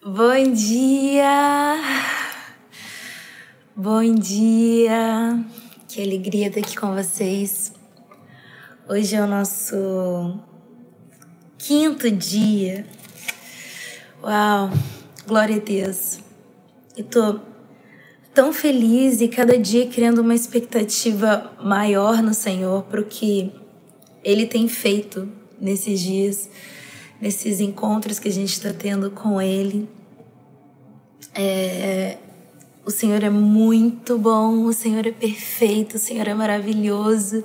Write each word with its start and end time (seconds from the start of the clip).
Bom 0.00 0.52
dia! 0.52 1.76
Bom 3.74 4.14
dia! 4.14 5.44
Que 5.88 6.00
alegria 6.00 6.46
estar 6.46 6.60
aqui 6.60 6.76
com 6.76 6.94
vocês. 6.94 7.72
Hoje 8.88 9.16
é 9.16 9.20
o 9.20 9.26
nosso 9.26 10.38
quinto 11.58 12.08
dia. 12.12 12.86
Uau! 14.22 14.70
Glória 15.26 15.56
a 15.56 15.58
Deus. 15.58 16.20
Eu 16.96 17.02
tô 17.02 17.40
tão 18.32 18.52
feliz 18.52 19.20
e 19.20 19.26
cada 19.26 19.58
dia 19.58 19.88
criando 19.88 20.20
uma 20.20 20.34
expectativa 20.34 21.56
maior 21.60 22.22
no 22.22 22.32
Senhor 22.32 22.84
para 22.84 23.00
o 23.00 23.04
que 23.04 23.52
Ele 24.22 24.46
tem 24.46 24.68
feito 24.68 25.28
nesses 25.60 26.00
dias 26.00 26.48
nesses 27.20 27.60
encontros 27.60 28.18
que 28.18 28.28
a 28.28 28.32
gente 28.32 28.52
está 28.52 28.72
tendo 28.72 29.10
com 29.10 29.40
Ele. 29.40 29.88
É, 31.34 32.16
o 32.84 32.90
Senhor 32.90 33.22
é 33.22 33.30
muito 33.30 34.16
bom, 34.18 34.64
o 34.64 34.72
Senhor 34.72 35.06
é 35.06 35.12
perfeito, 35.12 35.96
o 35.96 35.98
Senhor 35.98 36.26
é 36.26 36.34
maravilhoso. 36.34 37.44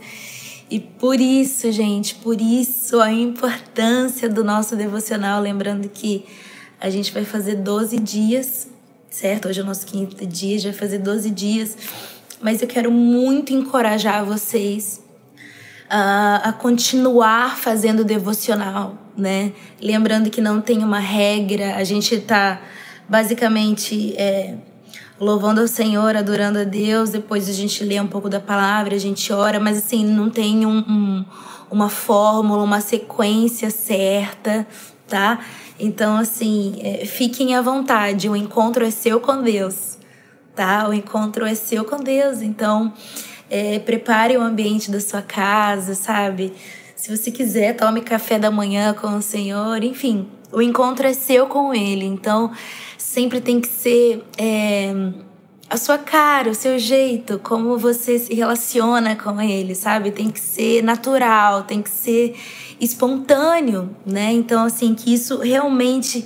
E 0.69 0.79
por 0.79 1.19
isso, 1.19 1.71
gente, 1.71 2.15
por 2.15 2.39
isso 2.39 3.01
a 3.01 3.11
importância 3.11 4.29
do 4.29 4.43
nosso 4.43 4.75
devocional. 4.75 5.41
Lembrando 5.41 5.89
que 5.89 6.25
a 6.79 6.89
gente 6.89 7.11
vai 7.11 7.25
fazer 7.25 7.57
12 7.57 7.99
dias, 7.99 8.67
certo? 9.09 9.49
Hoje 9.49 9.59
é 9.59 9.63
o 9.63 9.65
nosso 9.65 9.85
quinto 9.85 10.25
dia, 10.25 10.57
já 10.57 10.69
vai 10.69 10.79
fazer 10.79 10.99
12 10.99 11.29
dias. 11.29 11.77
Mas 12.41 12.61
eu 12.61 12.67
quero 12.67 12.91
muito 12.91 13.53
encorajar 13.53 14.25
vocês 14.25 15.02
a, 15.95 16.49
a 16.49 16.53
continuar 16.53 17.55
fazendo 17.55 18.03
devocional, 18.03 18.97
né? 19.15 19.53
Lembrando 19.79 20.31
que 20.31 20.41
não 20.41 20.59
tem 20.59 20.83
uma 20.83 20.97
regra, 20.97 21.75
a 21.75 21.83
gente 21.83 22.15
está 22.15 22.59
basicamente 23.07 24.15
é, 24.17 24.55
louvando 25.19 25.61
ao 25.61 25.67
Senhor, 25.67 26.15
adorando 26.15 26.57
a 26.57 26.63
Deus, 26.63 27.11
depois 27.11 27.47
a 27.47 27.53
gente 27.53 27.83
lê 27.83 27.99
um 27.99 28.07
pouco 28.07 28.27
da 28.27 28.39
palavra, 28.39 28.95
a 28.95 28.97
gente 28.97 29.31
ora, 29.31 29.59
mas 29.59 29.77
assim, 29.77 30.03
não 30.03 30.31
tem 30.31 30.65
um, 30.65 30.79
um, 30.79 31.25
uma 31.69 31.89
fórmula, 31.89 32.63
uma 32.63 32.81
sequência 32.81 33.69
certa, 33.69 34.65
tá? 35.07 35.41
Então, 35.79 36.17
assim, 36.17 36.79
é, 36.81 37.05
fiquem 37.05 37.55
à 37.55 37.61
vontade, 37.61 38.27
o 38.27 38.35
encontro 38.35 38.83
é 38.83 38.89
seu 38.89 39.19
com 39.19 39.43
Deus, 39.43 39.99
tá? 40.55 40.89
O 40.89 40.93
encontro 40.93 41.45
é 41.45 41.53
seu 41.53 41.85
com 41.85 41.97
Deus, 41.97 42.41
então 42.41 42.91
é, 43.49 43.79
prepare 43.79 44.37
o 44.37 44.41
ambiente 44.41 44.89
da 44.89 44.99
sua 44.99 45.21
casa, 45.21 45.95
sabe? 45.95 46.53
Se 46.95 47.15
você 47.15 47.31
quiser, 47.31 47.75
tome 47.75 48.01
café 48.01 48.39
da 48.39 48.49
manhã 48.49 48.93
com 48.93 49.17
o 49.17 49.21
Senhor, 49.21 49.83
enfim, 49.83 50.27
o 50.51 50.61
encontro 50.61 51.05
é 51.05 51.13
seu 51.13 51.47
com 51.47 51.73
Ele. 51.73 52.05
Então, 52.05 52.51
sempre 52.97 53.41
tem 53.41 53.59
que 53.59 53.67
ser 53.67 54.23
é, 54.37 54.93
a 55.69 55.75
sua 55.75 55.97
cara, 55.97 56.51
o 56.51 56.55
seu 56.55 56.77
jeito, 56.77 57.39
como 57.39 57.77
você 57.77 58.19
se 58.19 58.33
relaciona 58.33 59.15
com 59.15 59.41
Ele, 59.41 59.75
sabe? 59.75 60.11
Tem 60.11 60.29
que 60.29 60.39
ser 60.39 60.83
natural, 60.83 61.63
tem 61.63 61.81
que 61.81 61.89
ser 61.89 62.35
espontâneo, 62.79 63.95
né? 64.05 64.31
Então, 64.31 64.65
assim, 64.65 64.93
que 64.93 65.13
isso 65.13 65.39
realmente, 65.39 66.23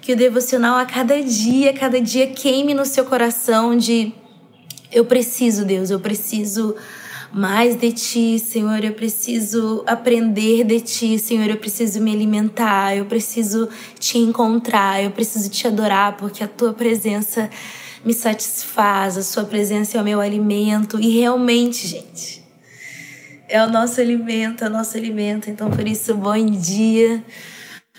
que 0.00 0.12
o 0.12 0.16
devocional 0.16 0.78
a 0.78 0.86
cada 0.86 1.20
dia, 1.20 1.72
cada 1.72 2.00
dia 2.00 2.28
queime 2.28 2.72
no 2.72 2.84
seu 2.84 3.04
coração 3.04 3.76
de 3.76 4.14
eu 4.94 5.04
preciso, 5.04 5.64
Deus, 5.64 5.90
eu 5.90 5.98
preciso 5.98 6.74
mais 7.32 7.74
de 7.74 7.90
ti, 7.90 8.38
Senhor. 8.38 8.82
Eu 8.84 8.92
preciso 8.92 9.82
aprender 9.86 10.62
de 10.62 10.80
ti, 10.80 11.18
Senhor. 11.18 11.50
Eu 11.50 11.56
preciso 11.56 12.00
me 12.00 12.12
alimentar, 12.12 12.96
eu 12.96 13.04
preciso 13.04 13.68
te 13.98 14.18
encontrar, 14.18 15.02
eu 15.02 15.10
preciso 15.10 15.50
te 15.50 15.66
adorar, 15.66 16.16
porque 16.16 16.44
a 16.44 16.48
tua 16.48 16.72
presença 16.72 17.50
me 18.04 18.12
satisfaz, 18.12 19.18
a 19.18 19.22
sua 19.22 19.44
presença 19.44 19.98
é 19.98 20.00
o 20.00 20.04
meu 20.04 20.20
alimento. 20.20 21.00
E 21.00 21.18
realmente, 21.18 21.88
gente, 21.88 22.44
é 23.48 23.64
o 23.64 23.68
nosso 23.68 24.00
alimento, 24.00 24.62
é 24.62 24.68
o 24.68 24.70
nosso 24.70 24.96
alimento. 24.96 25.50
Então, 25.50 25.70
por 25.70 25.88
isso, 25.88 26.14
bom 26.14 26.46
dia, 26.46 27.24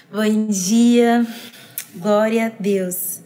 bom 0.09 0.47
dia, 0.47 1.27
glória 1.93 2.47
a 2.47 2.51
Deus. 2.57 3.19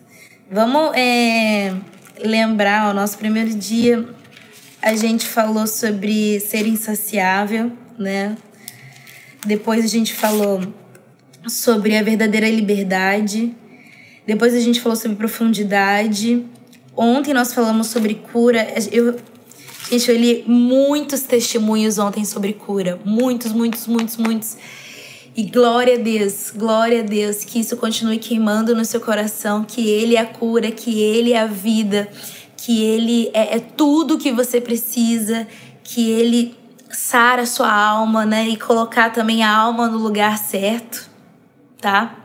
Vamos 0.52 0.92
é, 0.96 1.76
lembrar 2.24 2.90
o 2.90 2.94
nosso 2.94 3.18
primeiro 3.18 3.54
dia, 3.54 4.08
a 4.82 4.96
gente 4.96 5.28
falou 5.28 5.68
sobre 5.68 6.40
ser 6.40 6.66
insaciável, 6.66 7.72
né? 7.98 8.38
Depois 9.46 9.84
a 9.84 9.88
gente 9.88 10.14
falou 10.14 10.62
sobre 11.48 11.98
a 11.98 12.04
verdadeira 12.04 12.50
liberdade. 12.50 13.56
Depois 14.26 14.54
a 14.54 14.60
gente 14.60 14.80
falou 14.82 14.96
sobre 14.96 15.18
profundidade. 15.18 16.46
Ontem 16.96 17.34
nós 17.34 17.54
falamos 17.54 17.88
sobre 17.88 18.16
cura. 18.16 18.68
Eu, 18.92 19.18
gente, 19.90 20.10
eu 20.10 20.18
li 20.18 20.44
muitos 20.48 21.22
testemunhos 21.22 21.98
ontem 21.98 22.26
sobre 22.26 22.54
cura. 22.54 23.00
Muitos, 23.06 23.52
muitos, 23.54 23.88
muitos, 23.88 24.18
muitos. 24.18 24.58
E 25.36 25.44
glória 25.44 25.96
a 25.96 25.98
Deus, 25.98 26.52
glória 26.56 27.02
a 27.02 27.04
Deus, 27.04 27.46
que 27.46 27.60
isso 27.60 27.78
continue 27.78 28.18
queimando 28.18 28.76
no 28.76 28.84
seu 28.84 29.00
coração, 29.00 29.64
que 29.64 29.88
Ele 29.88 30.16
é 30.16 30.22
a 30.22 30.26
cura, 30.26 30.72
que 30.72 31.00
Ele 31.00 31.34
é 31.34 31.40
a 31.40 31.46
vida, 31.46 32.10
que 32.58 32.84
Ele 32.84 33.30
é, 33.34 33.58
é 33.58 33.60
tudo 33.60 34.18
que 34.18 34.32
você 34.32 34.60
precisa, 34.60 35.48
que 35.84 36.10
Ele 36.10 36.58
sara 36.90 37.44
a 37.44 37.46
sua 37.46 37.72
alma, 37.72 38.26
né? 38.26 38.50
E 38.50 38.58
colocar 38.58 39.12
também 39.12 39.44
a 39.44 39.56
alma 39.56 39.88
no 39.88 40.00
lugar 40.00 40.38
certo, 40.40 41.08
tá? 41.80 42.16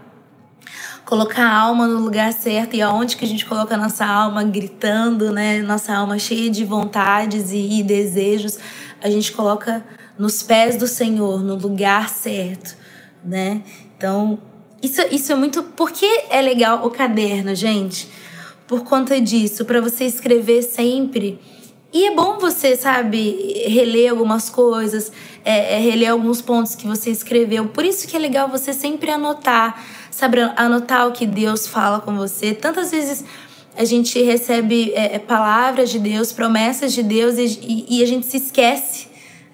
Colocar 1.05 1.45
a 1.45 1.59
alma 1.59 1.87
no 1.87 2.01
lugar 2.01 2.33
certo 2.33 2.75
e 2.75 2.81
aonde 2.81 3.19
que 3.19 3.25
a 3.27 3.29
gente 3.29 3.45
coloca 3.45 3.75
a 3.75 3.79
nossa 3.79 4.07
alma 4.07 4.43
gritando, 4.45 5.31
né? 5.31 5.61
Nossa 5.61 5.95
alma 5.95 6.19
cheia 6.19 6.49
de 6.49 6.65
vontades 6.65 7.53
e, 7.53 7.81
e 7.81 7.83
desejos, 7.83 8.59
a 9.03 9.11
gente 9.11 9.31
coloca 9.31 9.85
nos 10.19 10.43
pés 10.43 10.77
do 10.77 10.87
Senhor, 10.87 11.45
no 11.45 11.55
lugar 11.55 12.09
certo 12.09 12.83
né? 13.25 13.62
Então, 13.97 14.39
isso, 14.83 15.01
isso 15.11 15.33
é 15.33 15.35
muito. 15.35 15.62
Por 15.62 15.91
que 15.91 16.07
é 16.29 16.43
legal 16.43 16.87
o 16.87 16.91
caderno, 16.91 17.55
gente? 17.55 18.09
Por 18.67 18.85
conta 18.85 19.21
disso, 19.21 19.65
para 19.65 19.81
você 19.81 20.05
escrever 20.05 20.62
sempre. 20.62 21.41
E 21.93 22.07
é 22.07 22.15
bom 22.15 22.39
você, 22.39 22.77
sabe, 22.77 23.62
reler 23.69 24.11
algumas 24.11 24.51
coisas, 24.51 25.12
é, 25.45 25.77
é, 25.77 25.79
reler 25.79 26.11
alguns 26.11 26.43
pontos 26.43 26.75
que 26.75 26.89
você 26.89 27.09
escreveu. 27.09 27.69
Por 27.69 27.85
isso 27.85 28.09
que 28.09 28.17
é 28.17 28.19
legal 28.19 28.49
você 28.49 28.73
sempre 28.73 29.12
anotar, 29.12 29.81
sabe, 30.11 30.41
anotar 30.56 31.06
o 31.06 31.12
que 31.12 31.25
Deus 31.25 31.69
fala 31.69 32.01
com 32.01 32.17
você. 32.17 32.53
Tantas 32.53 32.91
vezes 32.91 33.25
a 33.77 33.85
gente 33.85 34.21
recebe 34.21 34.93
é, 34.93 35.15
é 35.15 35.19
palavras 35.21 35.89
de 35.89 36.01
Deus, 36.01 36.33
promessas 36.33 36.93
de 36.93 37.03
Deus 37.03 37.39
e, 37.39 37.61
e, 37.62 37.99
e 37.99 38.03
a 38.03 38.06
gente 38.06 38.27
se 38.27 38.39
esquece, 38.39 39.06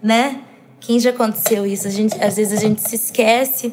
né? 0.03 0.41
Quem 0.81 0.99
já 0.99 1.11
aconteceu 1.11 1.67
isso? 1.67 1.87
A 1.87 1.91
gente, 1.91 2.15
às 2.23 2.37
vezes 2.37 2.59
a 2.59 2.61
gente 2.61 2.81
se 2.81 2.97
esquece. 2.97 3.73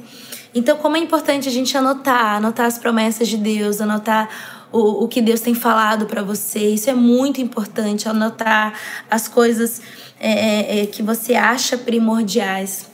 Então, 0.54 0.78
como 0.78 0.98
é 0.98 1.00
importante 1.00 1.48
a 1.48 1.52
gente 1.52 1.76
anotar, 1.78 2.36
anotar 2.36 2.66
as 2.66 2.78
promessas 2.78 3.28
de 3.28 3.38
Deus, 3.38 3.80
anotar 3.80 4.30
o, 4.72 5.04
o 5.04 5.08
que 5.08 5.22
Deus 5.22 5.40
tem 5.40 5.54
falado 5.54 6.06
para 6.06 6.22
você. 6.22 6.60
Isso 6.60 6.90
é 6.90 6.94
muito 6.94 7.42
importante, 7.42 8.10
anotar 8.10 8.74
as 9.10 9.28
coisas 9.28 9.82
é, 10.20 10.32
é, 10.32 10.80
é, 10.82 10.86
que 10.86 11.02
você 11.02 11.36
acha 11.36 11.78
primordiais, 11.78 12.88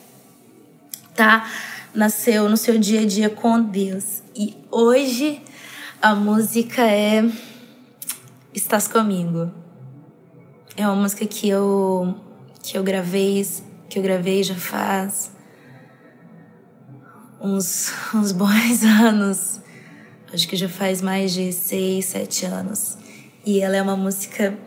tá? 1.16 1.50
No 1.94 2.10
seu, 2.10 2.50
no 2.50 2.58
seu 2.58 2.78
dia 2.78 3.02
a 3.02 3.06
dia 3.06 3.30
com 3.30 3.62
Deus. 3.62 4.22
E 4.36 4.56
hoje 4.72 5.42
a 6.02 6.16
música 6.16 6.82
é 6.82 7.24
Estás 8.54 8.88
Comigo. 8.88 9.52
É 10.76 10.88
uma 10.88 10.96
música 10.96 11.26
que 11.26 11.48
eu, 11.48 12.16
que 12.64 12.78
eu 12.78 12.84
gravei 12.84 13.40
que 13.94 14.00
eu 14.00 14.04
gravei 14.04 14.42
já 14.42 14.56
faz 14.56 15.32
uns, 17.40 17.94
uns 18.16 18.32
bons 18.32 18.82
anos. 18.84 19.60
Acho 20.34 20.48
que 20.48 20.56
já 20.56 20.68
faz 20.68 21.00
mais 21.00 21.32
de 21.32 21.54
seis, 21.54 22.06
sete 22.06 22.44
anos. 22.44 22.98
E 23.46 23.62
ela 23.62 23.78
é 23.78 23.82
uma 23.84 23.96
música 23.96 24.58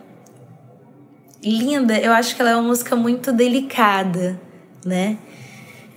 linda. 1.43 1.99
Eu 1.99 2.13
acho 2.13 2.37
que 2.37 2.41
ela 2.41 2.51
é 2.51 2.55
uma 2.55 2.69
música 2.69 2.95
muito 2.95 3.33
delicada, 3.33 4.39
né? 4.85 5.17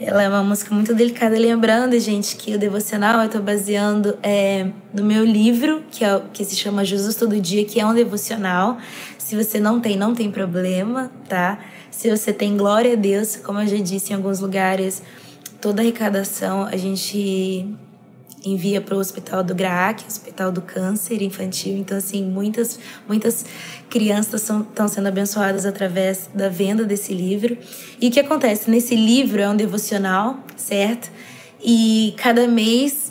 Ela 0.00 0.24
é 0.24 0.28
uma 0.28 0.42
música 0.42 0.74
muito 0.74 0.92
delicada. 0.92 1.38
Lembrando, 1.38 1.96
gente, 2.00 2.34
que 2.34 2.56
o 2.56 2.58
devocional 2.58 3.20
eu 3.20 3.26
estou 3.26 3.42
baseando 3.42 4.18
é, 4.24 4.72
no 4.92 5.04
meu 5.04 5.24
livro, 5.24 5.84
que, 5.88 6.04
é, 6.04 6.20
que 6.32 6.44
se 6.44 6.56
chama 6.56 6.84
Jesus 6.84 7.14
Todo 7.14 7.38
Dia, 7.38 7.64
que 7.64 7.78
é 7.78 7.86
um 7.86 7.94
devocional. 7.94 8.78
Se 9.30 9.36
você 9.36 9.60
não 9.60 9.80
tem, 9.80 9.96
não 9.96 10.12
tem 10.12 10.28
problema, 10.28 11.08
tá? 11.28 11.60
Se 11.88 12.10
você 12.10 12.32
tem 12.32 12.56
glória 12.56 12.94
a 12.94 12.96
Deus, 12.96 13.36
como 13.36 13.60
eu 13.60 13.66
já 13.68 13.76
disse 13.76 14.12
em 14.12 14.16
alguns 14.16 14.40
lugares, 14.40 15.04
toda 15.60 15.82
arrecadação 15.82 16.64
a 16.64 16.76
gente 16.76 17.64
envia 18.44 18.80
para 18.80 18.96
o 18.96 18.98
Hospital 18.98 19.44
do 19.44 19.54
GRAAC, 19.54 20.04
Hospital 20.04 20.50
do 20.50 20.60
Câncer 20.60 21.22
Infantil. 21.22 21.76
Então, 21.76 21.96
assim, 21.96 22.24
muitas, 22.24 22.80
muitas 23.06 23.46
crianças 23.88 24.42
estão 24.42 24.88
sendo 24.88 25.06
abençoadas 25.06 25.64
através 25.64 26.28
da 26.34 26.48
venda 26.48 26.82
desse 26.82 27.14
livro. 27.14 27.56
E 28.00 28.08
o 28.08 28.10
que 28.10 28.18
acontece? 28.18 28.68
Nesse 28.68 28.96
livro 28.96 29.40
é 29.40 29.48
um 29.48 29.54
devocional, 29.54 30.40
certo? 30.56 31.08
E 31.62 32.14
cada 32.16 32.48
mês 32.48 33.09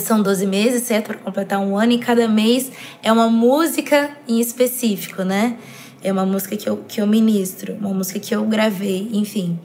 são 0.00 0.22
12 0.22 0.46
meses, 0.46 0.82
certo? 0.82 1.06
Para 1.06 1.18
completar 1.18 1.60
um 1.60 1.76
ano, 1.76 1.92
e 1.92 1.98
cada 1.98 2.28
mês 2.28 2.70
é 3.02 3.12
uma 3.12 3.28
música 3.28 4.10
em 4.26 4.40
específico, 4.40 5.22
né? 5.22 5.56
É 6.02 6.12
uma 6.12 6.24
música 6.24 6.56
que 6.56 6.68
eu, 6.68 6.78
que 6.88 7.00
eu 7.00 7.06
ministro, 7.06 7.74
uma 7.74 7.92
música 7.92 8.20
que 8.20 8.34
eu 8.34 8.44
gravei, 8.44 9.08
enfim. 9.12 9.58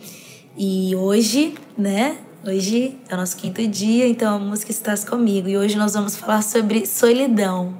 E 0.57 0.95
hoje, 0.95 1.55
né? 1.77 2.17
Hoje 2.45 2.97
é 3.07 3.13
o 3.13 3.17
nosso 3.17 3.37
quinto 3.37 3.65
dia, 3.67 4.07
então 4.07 4.35
a 4.35 4.39
música 4.39 4.71
Estás 4.71 5.03
Comigo. 5.03 5.47
E 5.47 5.57
hoje 5.57 5.77
nós 5.77 5.93
vamos 5.93 6.15
falar 6.15 6.41
sobre 6.41 6.85
solidão. 6.85 7.77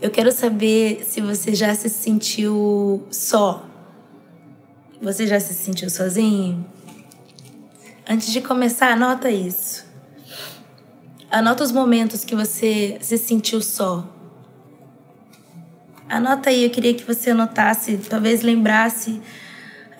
Eu 0.00 0.10
quero 0.10 0.30
saber 0.30 1.04
se 1.04 1.20
você 1.20 1.54
já 1.54 1.74
se 1.74 1.88
sentiu 1.88 3.06
só. 3.10 3.64
Você 5.00 5.26
já 5.26 5.40
se 5.40 5.54
sentiu 5.54 5.88
sozinho? 5.88 6.66
Antes 8.06 8.30
de 8.30 8.40
começar, 8.40 8.92
anota 8.92 9.30
isso. 9.30 9.85
Anota 11.36 11.62
os 11.62 11.70
momentos 11.70 12.24
que 12.24 12.34
você 12.34 12.96
se 13.02 13.18
sentiu 13.18 13.60
só. 13.60 14.08
Anota 16.08 16.48
aí, 16.48 16.64
eu 16.64 16.70
queria 16.70 16.94
que 16.94 17.04
você 17.04 17.32
anotasse, 17.32 17.98
talvez 18.08 18.40
lembrasse 18.40 19.20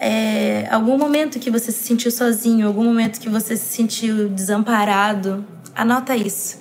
é, 0.01 0.67
algum 0.71 0.97
momento 0.97 1.39
que 1.39 1.51
você 1.51 1.71
se 1.71 1.85
sentiu 1.85 2.11
sozinho, 2.11 2.67
algum 2.67 2.85
momento 2.85 3.21
que 3.21 3.29
você 3.29 3.55
se 3.55 3.67
sentiu 3.67 4.31
desamparado. 4.31 5.45
Anota 5.75 6.17
isso 6.17 6.59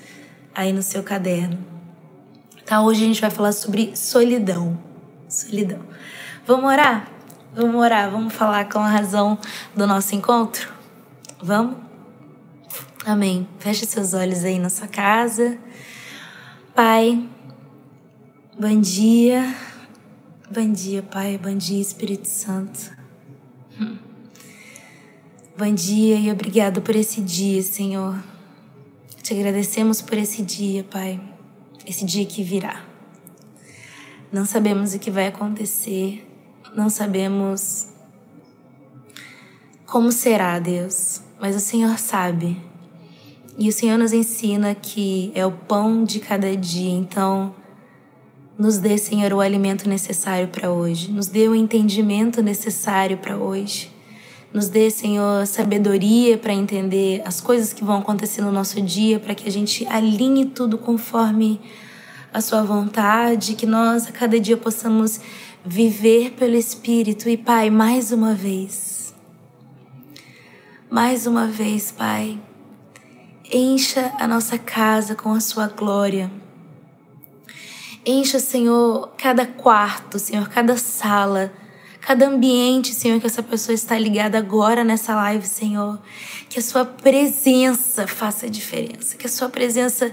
aí 0.54 0.74
no 0.74 0.84
seu 0.84 1.02
caderno. 1.02 1.58
Tá? 2.66 2.82
Hoje 2.82 3.06
a 3.06 3.08
gente 3.08 3.22
vai 3.22 3.30
falar 3.30 3.54
sobre 3.54 3.96
solidão. 3.96 4.78
Solidão. 5.30 5.80
Vamos 6.46 6.66
orar? 6.66 7.08
Vamos 7.56 7.76
orar, 7.76 8.12
vamos 8.12 8.34
falar 8.34 8.68
com 8.68 8.80
a 8.80 8.90
razão 8.90 9.40
do 9.74 9.88
nosso 9.88 10.14
encontro? 10.16 10.74
Vamos? 11.42 11.85
Amém. 13.06 13.48
Feche 13.60 13.86
seus 13.86 14.16
olhos 14.16 14.44
aí 14.44 14.58
na 14.58 14.68
sua 14.68 14.88
casa. 14.88 15.60
Pai, 16.74 17.30
bom 18.60 18.82
dia. 18.82 19.56
Bom 20.52 20.72
dia, 20.72 21.04
Pai. 21.04 21.38
Bom 21.38 21.56
dia, 21.56 21.80
Espírito 21.80 22.28
Santo. 22.28 22.92
Bom 25.56 25.72
dia 25.72 26.16
e 26.16 26.32
obrigado 26.32 26.82
por 26.82 26.96
esse 26.96 27.22
dia, 27.22 27.62
Senhor. 27.62 28.18
Te 29.22 29.36
agradecemos 29.36 30.02
por 30.02 30.18
esse 30.18 30.42
dia, 30.42 30.84
Pai. 30.84 31.22
Esse 31.86 32.06
dia 32.06 32.26
que 32.26 32.42
virá. 32.42 32.84
Não 34.32 34.48
sabemos 34.48 34.96
o 34.96 35.00
que 35.00 35.12
vai 35.12 35.28
acontecer, 35.28 36.28
não 36.76 36.90
sabemos 36.90 37.88
como 39.86 40.12
será, 40.12 40.58
Deus, 40.58 41.22
mas 41.40 41.56
o 41.56 41.60
Senhor 41.60 42.00
sabe. 42.00 42.74
E 43.58 43.70
o 43.70 43.72
Senhor 43.72 43.98
nos 43.98 44.12
ensina 44.12 44.76
que 44.76 45.32
é 45.34 45.46
o 45.46 45.52
pão 45.52 46.04
de 46.04 46.20
cada 46.20 46.56
dia. 46.58 46.92
Então, 46.92 47.56
nos 48.58 48.78
dê, 48.78 48.98
Senhor, 48.98 49.32
o 49.34 49.40
alimento 49.40 49.88
necessário 49.88 50.48
para 50.50 50.72
hoje. 50.72 51.12
Nos 51.12 51.28
dê 51.28 51.48
o 51.48 51.56
entendimento 51.56 52.42
necessário 52.42 53.18
para 53.18 53.38
hoje. 53.38 53.92
Nos 54.54 54.70
dê, 54.70 54.90
Senhor, 54.90 55.46
sabedoria 55.46 56.38
para 56.38 56.54
entender 56.54 57.22
as 57.26 57.42
coisas 57.42 57.74
que 57.74 57.84
vão 57.84 58.00
acontecer 58.00 58.42
no 58.42 58.52
nosso 58.52 58.82
dia, 58.82 59.20
para 59.20 59.36
que 59.36 59.48
a 59.48 59.52
gente 59.52 59.86
alinhe 59.88 60.46
tudo 60.46 60.78
conforme 60.78 61.60
a 62.34 62.40
Sua 62.40 62.64
vontade, 62.64 63.56
que 63.56 63.66
nós 63.66 64.08
a 64.08 64.12
cada 64.12 64.40
dia 64.40 64.56
possamos 64.56 65.20
viver 65.66 66.32
pelo 66.32 66.56
Espírito. 66.56 67.28
E, 67.28 67.36
Pai, 67.36 67.70
mais 67.70 68.12
uma 68.12 68.34
vez, 68.34 69.14
mais 70.90 71.28
uma 71.28 71.48
vez, 71.48 71.92
Pai, 71.92 72.40
Encha 73.58 74.14
a 74.20 74.28
nossa 74.28 74.58
casa 74.58 75.16
com 75.16 75.32
a 75.32 75.40
sua 75.40 75.70
glória. 75.70 76.30
Encha, 78.06 78.38
Senhor, 78.38 79.14
cada 79.18 79.46
quarto, 79.46 80.20
Senhor, 80.20 80.50
cada 80.50 80.76
sala, 80.76 81.54
cada 82.02 82.28
ambiente, 82.28 82.94
Senhor, 82.94 83.18
que 83.18 83.28
essa 83.28 83.42
pessoa 83.42 83.74
está 83.74 83.98
ligada 83.98 84.38
agora 84.38 84.84
nessa 84.84 85.16
live, 85.16 85.48
Senhor. 85.48 86.02
Que 86.50 86.60
a 86.60 86.62
sua 86.62 86.84
presença 86.84 88.06
faça 88.06 88.48
a 88.48 88.50
diferença, 88.50 89.16
que 89.16 89.26
a 89.26 89.30
sua 89.30 89.48
presença 89.48 90.12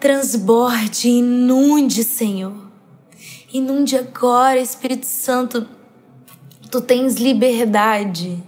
transborde, 0.00 1.10
inunde, 1.10 2.02
Senhor. 2.02 2.56
Inunde 3.52 3.96
agora, 3.96 4.58
Espírito 4.58 5.06
Santo. 5.06 5.64
Tu 6.72 6.80
tens 6.80 7.18
liberdade 7.18 8.42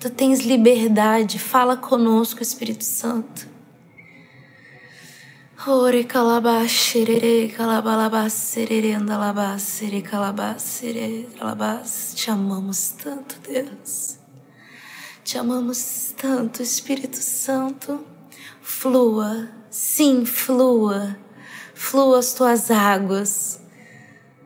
Tu 0.00 0.08
tens 0.08 0.40
liberdade, 0.40 1.38
fala 1.38 1.76
conosco, 1.76 2.42
Espírito 2.42 2.82
Santo. 2.82 3.46
Ore 5.66 6.04
calabaxerere, 6.04 7.48
calabalabasserere, 7.54 8.94
andalabassere, 8.94 10.00
calabassere, 10.00 11.28
calabas. 11.38 12.14
Te 12.16 12.30
amamos 12.30 12.94
tanto, 13.02 13.36
Deus. 13.46 14.16
Te 15.22 15.36
amamos 15.36 16.14
tanto, 16.16 16.62
Espírito 16.62 17.18
Santo. 17.18 18.02
Flua, 18.62 19.50
sim, 19.70 20.24
flua. 20.24 21.14
Flua 21.74 22.20
as 22.20 22.32
tuas 22.32 22.70
águas. 22.70 23.60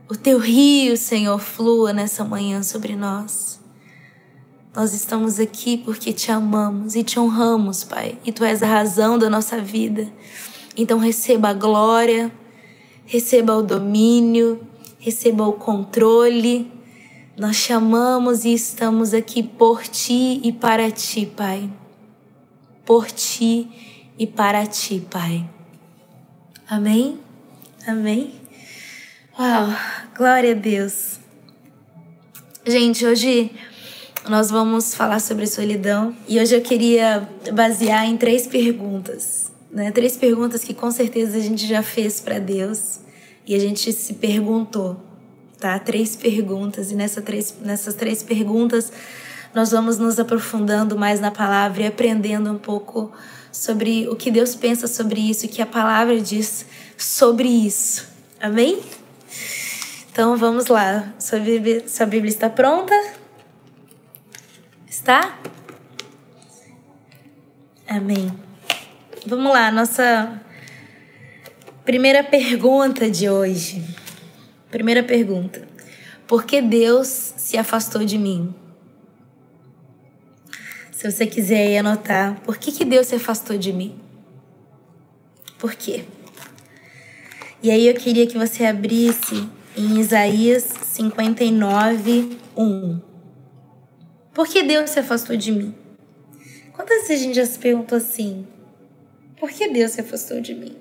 O 0.09 0.17
teu 0.17 0.41
rio, 0.41 0.97
Senhor, 0.97 1.39
flua 1.39 1.93
nessa 1.93 2.25
manhã 2.25 2.61
sobre 2.61 2.97
nós. 2.97 3.54
Nós 4.75 4.93
estamos 4.93 5.39
aqui 5.39 5.79
porque 5.79 6.13
te 6.13 6.33
amamos 6.33 6.97
e 6.97 7.05
te 7.05 7.21
honramos, 7.21 7.85
Pai, 7.85 8.19
e 8.25 8.33
tu 8.33 8.45
és 8.45 8.61
a 8.61 8.67
razão 8.67 9.17
da 9.17 9.31
nossa 9.31 9.61
vida. 9.61 10.13
Então 10.77 10.99
receba 10.99 11.51
a 11.51 11.53
glória, 11.53 12.33
receba 13.07 13.55
o 13.55 13.63
domínio, 13.63 14.61
receba 14.99 15.47
o 15.47 15.53
controle. 15.53 16.69
Nós 17.39 17.63
te 17.63 17.73
amamos 17.73 18.45
e 18.45 18.53
estamos 18.53 19.15
aqui 19.15 19.45
por 19.45 19.87
ti 19.87 20.41
e 20.43 20.53
para 20.53 20.91
ti, 20.91 21.25
Pai. 21.25 21.71
Por 22.85 23.07
ti 23.13 23.69
e 24.19 24.27
para 24.27 24.67
ti, 24.67 25.07
Pai. 25.09 25.49
Amém? 26.69 27.21
Amém? 27.87 28.35
Uau, 29.39 29.69
glória 30.17 30.51
a 30.51 30.55
Deus. 30.55 31.21
Gente, 32.67 33.07
hoje 33.07 33.53
nós 34.29 34.51
vamos 34.51 34.95
falar 34.95 35.21
sobre 35.21 35.47
solidão 35.47 36.15
e 36.27 36.41
hoje 36.41 36.55
eu 36.55 36.63
queria 36.63 37.29
basear 37.53 38.07
em 38.07 38.17
três 38.17 38.47
perguntas, 38.47 39.51
né? 39.71 39.91
Três 39.91 40.17
perguntas 40.17 40.65
que 40.65 40.73
com 40.73 40.91
certeza 40.91 41.37
a 41.37 41.41
gente 41.41 41.67
já 41.67 41.83
fez 41.83 42.21
para 42.21 42.39
Deus 42.39 43.01
e 43.47 43.55
a 43.55 43.59
gente 43.59 43.93
se 43.93 44.15
perguntou, 44.15 44.97
tá? 45.61 45.79
Três 45.79 46.17
perguntas 46.17 46.91
e 46.91 46.95
nessa 46.95 47.21
três, 47.21 47.55
nessas 47.61 47.95
três 47.95 48.23
perguntas 48.23 48.91
nós 49.55 49.71
vamos 49.71 49.99
nos 49.99 50.19
aprofundando 50.19 50.99
mais 50.99 51.21
na 51.21 51.31
palavra 51.31 51.83
e 51.83 51.87
aprendendo 51.87 52.51
um 52.51 52.59
pouco 52.59 53.13
sobre 53.53 54.09
o 54.09 54.17
que 54.17 54.31
Deus 54.31 54.55
pensa 54.55 54.87
sobre 54.87 55.21
isso, 55.21 55.47
o 55.47 55.49
que 55.49 55.61
a 55.61 55.67
palavra 55.67 56.19
diz 56.21 56.65
sobre 56.97 57.49
isso. 57.49 58.07
Amém? 58.41 58.81
Então 60.11 60.37
vamos 60.37 60.67
lá. 60.69 61.13
Sua 61.19 61.39
Bíblia, 61.39 61.85
sua 61.87 62.07
Bíblia 62.07 62.31
está 62.31 62.49
pronta? 62.49 62.95
Está? 65.05 65.39
Amém. 67.87 68.33
Vamos 69.27 69.53
lá, 69.53 69.71
nossa 69.71 70.41
primeira 71.85 72.25
pergunta 72.25 73.11
de 73.11 73.29
hoje. 73.29 73.85
Primeira 74.71 75.03
pergunta: 75.03 75.69
Por 76.27 76.47
que 76.47 76.63
Deus 76.63 77.07
se 77.07 77.59
afastou 77.59 78.03
de 78.03 78.17
mim? 78.17 78.55
Se 80.91 81.11
você 81.11 81.27
quiser 81.27 81.67
aí 81.67 81.77
anotar, 81.77 82.41
por 82.41 82.57
que, 82.57 82.73
que 82.73 82.87
Deus 82.87 83.09
se 83.09 83.17
afastou 83.17 83.59
de 83.59 83.75
mim? 83.75 84.01
Por 85.59 85.75
quê? 85.75 86.07
E 87.63 87.71
aí 87.71 87.87
eu 87.87 87.95
queria 87.95 88.27
que 88.27 88.39
você 88.39 88.65
abrisse 88.65 89.47
em 89.77 90.01
Isaías 90.01 90.63
59, 90.63 92.39
1. 92.57 93.14
Por 94.35 94.49
que 94.49 94.65
Deus 94.65 94.91
se 94.91 94.99
afastou 94.99 95.37
de 95.37 95.53
mim? 95.53 95.73
Quantas 96.73 97.07
vezes 97.07 97.23
a 97.23 97.25
gente 97.25 97.37
já 97.37 97.47
se 97.47 97.57
perguntou 97.57 97.97
assim? 97.97 98.45
Por 99.39 99.49
que 99.49 99.69
Deus 99.69 99.93
se 99.93 100.01
afastou 100.01 100.41
de 100.41 100.53
mim? 100.53 100.77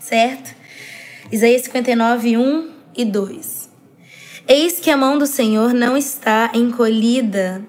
Certo? 0.00 0.56
Isaías 1.30 1.60
59, 1.60 2.38
1 2.38 2.70
e 2.96 3.04
2. 3.04 3.68
Eis 4.48 4.80
que 4.80 4.90
a 4.90 4.96
mão 4.96 5.18
do 5.18 5.26
Senhor 5.26 5.74
não 5.74 5.94
está 5.94 6.50
encolhida 6.54 7.62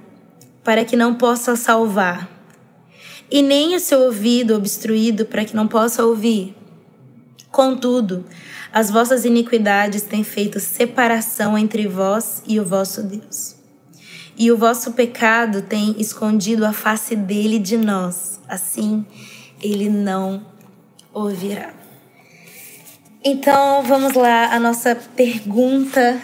para 0.63 0.85
que 0.85 0.95
não 0.95 1.13
possa 1.15 1.57
salvar, 1.57 2.29
e 3.29 3.41
nem 3.41 3.75
o 3.75 3.81
seu 3.81 3.99
ouvido 3.99 4.55
obstruído 4.55 5.25
para 5.25 5.43
que 5.43 5.55
não 5.55 5.67
possa 5.67 6.05
ouvir. 6.05 6.55
Contudo, 7.51 8.25
as 8.71 8.89
vossas 8.89 9.25
iniquidades 9.25 10.03
têm 10.03 10.23
feito 10.23 10.57
separação 10.57 11.57
entre 11.57 11.85
vós 11.85 12.41
e 12.47 12.61
o 12.61 12.65
vosso 12.65 13.03
Deus 13.03 13.60
e 14.41 14.51
o 14.51 14.57
vosso 14.57 14.93
pecado 14.93 15.61
tem 15.61 16.01
escondido 16.01 16.65
a 16.65 16.73
face 16.73 17.15
dele 17.15 17.59
de 17.59 17.77
nós. 17.77 18.39
Assim, 18.47 19.05
ele 19.61 19.87
não 19.87 20.43
ouvirá. 21.13 21.75
Então, 23.23 23.83
vamos 23.83 24.15
lá, 24.15 24.51
a 24.51 24.59
nossa 24.59 24.95
pergunta 24.95 26.19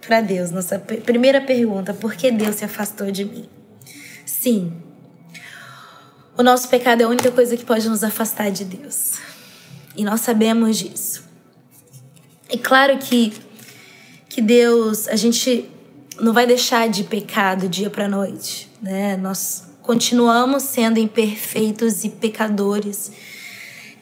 para 0.00 0.20
Deus. 0.20 0.52
Nossa 0.52 0.78
primeira 0.78 1.40
pergunta: 1.40 1.92
por 1.92 2.14
que 2.14 2.30
Deus 2.30 2.54
se 2.54 2.64
afastou 2.64 3.10
de 3.10 3.24
mim? 3.24 3.48
Sim, 4.24 4.72
o 6.38 6.44
nosso 6.44 6.68
pecado 6.68 7.00
é 7.00 7.04
a 7.04 7.08
única 7.08 7.32
coisa 7.32 7.56
que 7.56 7.64
pode 7.64 7.88
nos 7.88 8.04
afastar 8.04 8.52
de 8.52 8.64
Deus. 8.64 9.14
E 9.96 10.04
nós 10.04 10.20
sabemos 10.20 10.78
disso. 10.78 11.24
E 12.48 12.56
claro 12.56 12.96
que, 12.98 13.32
que 14.28 14.40
Deus, 14.40 15.08
a 15.08 15.16
gente 15.16 15.68
não 16.20 16.32
vai 16.32 16.46
deixar 16.46 16.88
de 16.88 17.04
pecar 17.04 17.58
do 17.58 17.68
dia 17.68 17.90
para 17.90 18.08
noite, 18.08 18.70
né? 18.80 19.16
Nós 19.16 19.64
continuamos 19.82 20.64
sendo 20.64 20.98
imperfeitos 20.98 22.04
e 22.04 22.10
pecadores. 22.10 23.10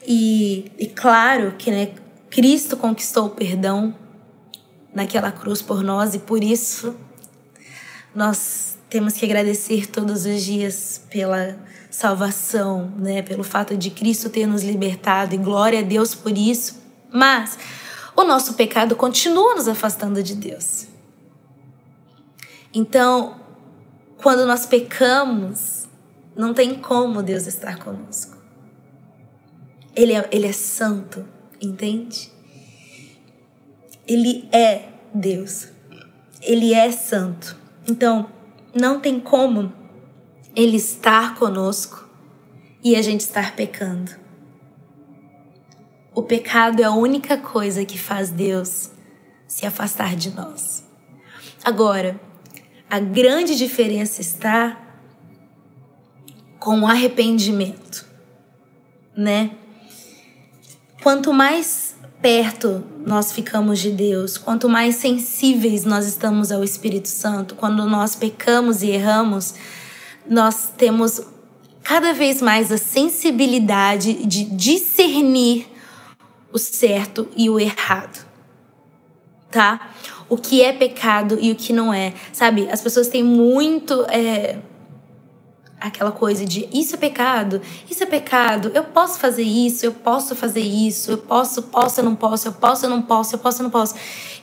E, 0.05 0.71
e 0.77 0.87
claro 0.87 1.55
que 1.57 1.71
né, 1.71 1.91
Cristo 2.29 2.77
conquistou 2.77 3.27
o 3.27 3.29
perdão 3.29 3.95
naquela 4.93 5.31
cruz 5.31 5.61
por 5.61 5.83
nós 5.83 6.15
e 6.15 6.19
por 6.19 6.43
isso 6.43 6.95
nós 8.13 8.77
temos 8.89 9.13
que 9.13 9.25
agradecer 9.25 9.87
todos 9.87 10.25
os 10.25 10.43
dias 10.43 11.01
pela 11.09 11.57
salvação, 11.91 12.91
né? 12.97 13.21
Pelo 13.21 13.43
fato 13.43 13.77
de 13.77 13.89
Cristo 13.89 14.29
ter 14.29 14.45
nos 14.45 14.63
libertado 14.63 15.35
e 15.35 15.37
glória 15.37 15.79
a 15.79 15.83
Deus 15.83 16.13
por 16.13 16.37
isso. 16.37 16.81
Mas 17.11 17.57
o 18.15 18.23
nosso 18.23 18.53
pecado 18.53 18.95
continua 18.95 19.55
nos 19.55 19.67
afastando 19.67 20.21
de 20.21 20.35
Deus. 20.35 20.87
Então, 22.73 23.39
quando 24.21 24.45
nós 24.45 24.65
pecamos, 24.65 25.87
não 26.35 26.53
tem 26.53 26.75
como 26.75 27.23
Deus 27.23 27.47
estar 27.47 27.79
conosco. 27.79 28.37
Ele 29.95 30.13
é, 30.13 30.27
ele 30.31 30.47
é 30.47 30.51
santo, 30.51 31.25
entende? 31.61 32.31
Ele 34.07 34.47
é 34.51 34.89
Deus. 35.13 35.69
Ele 36.41 36.73
é 36.73 36.91
santo. 36.91 37.57
Então, 37.87 38.29
não 38.73 38.99
tem 38.99 39.19
como 39.19 39.73
ele 40.55 40.77
estar 40.77 41.35
conosco 41.35 42.07
e 42.83 42.95
a 42.95 43.01
gente 43.01 43.21
estar 43.21 43.55
pecando. 43.55 44.11
O 46.13 46.23
pecado 46.23 46.81
é 46.81 46.85
a 46.85 46.91
única 46.91 47.37
coisa 47.37 47.85
que 47.85 47.97
faz 47.97 48.29
Deus 48.29 48.91
se 49.47 49.65
afastar 49.65 50.15
de 50.15 50.31
nós. 50.31 50.83
Agora, 51.63 52.19
a 52.89 52.99
grande 52.99 53.55
diferença 53.55 54.19
está 54.19 54.77
com 56.59 56.81
o 56.81 56.87
arrependimento, 56.87 58.05
né? 59.15 59.51
Quanto 61.01 61.31
mais 61.31 61.95
perto 62.21 62.83
nós 63.05 63.31
ficamos 63.31 63.79
de 63.79 63.91
Deus, 63.91 64.37
quanto 64.37 64.67
mais 64.67 64.95
sensíveis 64.95 65.85
nós 65.85 66.05
estamos 66.05 66.51
ao 66.51 66.63
Espírito 66.63 67.07
Santo, 67.07 67.55
quando 67.55 67.85
nós 67.85 68.15
pecamos 68.15 68.83
e 68.83 68.89
erramos, 68.89 69.53
nós 70.27 70.69
temos 70.77 71.21
cada 71.83 72.13
vez 72.13 72.41
mais 72.41 72.71
a 72.71 72.77
sensibilidade 72.77 74.25
de 74.25 74.43
discernir 74.43 75.67
o 76.51 76.57
certo 76.57 77.29
e 77.35 77.49
o 77.49 77.59
errado, 77.59 78.25
tá? 79.49 79.91
O 80.29 80.37
que 80.37 80.61
é 80.61 80.71
pecado 80.71 81.37
e 81.41 81.51
o 81.51 81.55
que 81.55 81.73
não 81.73 81.93
é, 81.93 82.13
sabe? 82.31 82.69
As 82.69 82.81
pessoas 82.81 83.07
têm 83.07 83.23
muito 83.23 84.05
é, 84.09 84.59
aquela 85.79 86.11
coisa 86.11 86.45
de 86.45 86.67
isso 86.73 86.95
é 86.95 86.97
pecado, 86.97 87.61
isso 87.89 88.03
é 88.03 88.05
pecado, 88.05 88.71
eu 88.73 88.83
posso 88.83 89.17
fazer 89.17 89.43
isso, 89.43 89.85
eu 89.85 89.91
posso 89.91 90.35
fazer 90.35 90.61
isso, 90.61 91.11
eu 91.11 91.17
posso, 91.17 91.63
posso, 91.63 92.01
eu 92.01 92.03
não 92.03 92.15
posso, 92.15 92.47
eu 92.47 92.53
posso, 92.53 92.85
eu 92.85 92.89
não 92.89 93.01
posso, 93.01 93.35
eu 93.35 93.39
posso, 93.39 93.61
eu 93.61 93.63
não 93.63 93.71
posso. 93.71 93.95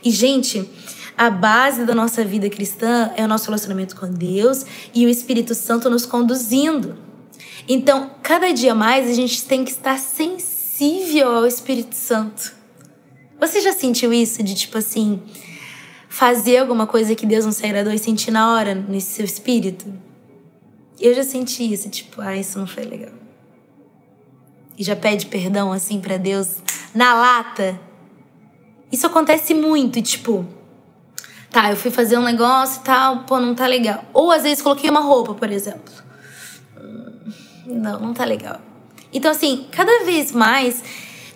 E 0.02 0.11
gente, 0.11 0.69
a 1.16 1.28
base 1.31 1.85
da 1.85 1.95
nossa 1.95 2.25
vida 2.25 2.49
cristã 2.49 3.11
é 3.16 3.25
o 3.25 3.28
nosso 3.28 3.47
relacionamento 3.47 3.97
com 3.97 4.07
Deus 4.07 4.64
e 4.95 5.05
o 5.07 5.09
Espírito 5.09 5.55
Santo 5.55 5.90
nos 5.90 6.07
conduzindo. 6.07 6.97
Então, 7.69 8.11
cada 8.23 8.52
dia 8.52 8.75
mais 8.75 9.09
a 9.11 9.12
gente 9.12 9.43
tem 9.45 9.64
que 9.64 9.71
estar 9.71 9.99
sensível 9.99 11.37
ao 11.37 11.47
Espírito 11.47 11.95
Santo. 11.95 12.55
Você 13.40 13.61
já 13.61 13.73
sentiu 13.73 14.12
isso 14.12 14.43
de 14.43 14.55
tipo 14.55 14.78
assim, 14.78 15.21
fazer 16.08 16.58
alguma 16.58 16.86
coisa 16.86 17.14
que 17.14 17.26
Deus 17.26 17.44
não 17.44 17.52
se 17.52 17.64
agradou 17.64 17.92
e 17.92 17.98
sentir 17.98 18.30
na 18.30 18.52
hora 18.52 18.75
nesse 18.75 19.14
seu 19.14 19.25
espírito? 19.25 19.92
Eu 20.98 21.14
já 21.14 21.22
senti 21.22 21.72
isso, 21.72 21.88
tipo, 21.90 22.20
ah, 22.20 22.36
isso 22.36 22.58
não 22.58 22.66
foi 22.66 22.84
legal. 22.84 23.12
E 24.78 24.84
já 24.84 24.96
pede 24.96 25.26
perdão 25.26 25.72
assim 25.72 26.00
para 26.00 26.16
Deus 26.16 26.56
na 26.94 27.14
lata. 27.14 27.78
Isso 28.90 29.06
acontece 29.06 29.52
muito, 29.52 30.00
tipo, 30.00 30.46
tá, 31.50 31.70
eu 31.70 31.76
fui 31.76 31.90
fazer 31.90 32.18
um 32.18 32.22
negócio 32.22 32.80
e 32.80 32.84
tal, 32.84 33.25
pô, 33.25 33.38
não 33.40 33.54
tá 33.54 33.66
legal. 33.66 34.04
Ou 34.12 34.30
às 34.30 34.42
vezes 34.42 34.62
coloquei 34.62 34.88
uma 34.88 35.00
roupa, 35.00 35.34
por 35.34 35.50
exemplo. 35.50 35.92
Hum, 36.78 37.32
não, 37.66 38.00
não 38.00 38.14
tá 38.14 38.25
legal. 38.25 38.60
Então, 39.12 39.30
assim, 39.30 39.66
cada 39.70 40.04
vez 40.04 40.32
mais 40.32 40.82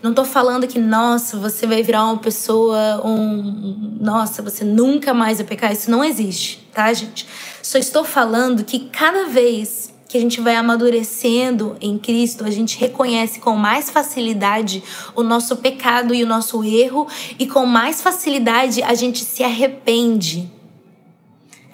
não 0.03 0.15
tô 0.15 0.25
falando 0.25 0.67
que, 0.67 0.79
nossa, 0.79 1.37
você 1.37 1.67
vai 1.67 1.83
virar 1.83 2.05
uma 2.07 2.17
pessoa, 2.17 3.03
um. 3.05 3.99
Nossa, 4.01 4.43
você 4.43 4.65
nunca 4.65 5.13
mais 5.13 5.39
vai 5.39 5.47
pecar. 5.47 5.73
Isso 5.73 5.91
não 5.91 6.03
existe, 6.03 6.67
tá, 6.73 6.91
gente? 6.93 7.27
Só 7.63 7.77
estou 7.77 8.03
falando 8.03 8.65
que 8.65 8.89
cada 8.89 9.27
vez 9.27 9.93
que 10.09 10.17
a 10.17 10.21
gente 10.21 10.41
vai 10.41 10.57
amadurecendo 10.57 11.77
em 11.81 11.99
Cristo, 11.99 12.45
a 12.45 12.51
gente 12.51 12.79
reconhece 12.79 13.39
com 13.41 13.55
mais 13.55 13.91
facilidade 13.91 14.83
o 15.15 15.23
nosso 15.23 15.57
pecado 15.59 16.15
e 16.15 16.25
o 16.25 16.27
nosso 16.27 16.65
erro, 16.65 17.07
e 17.39 17.47
com 17.47 17.67
mais 17.67 18.01
facilidade 18.01 18.83
a 18.83 18.95
gente 18.95 19.23
se 19.23 19.45
arrepende. 19.45 20.51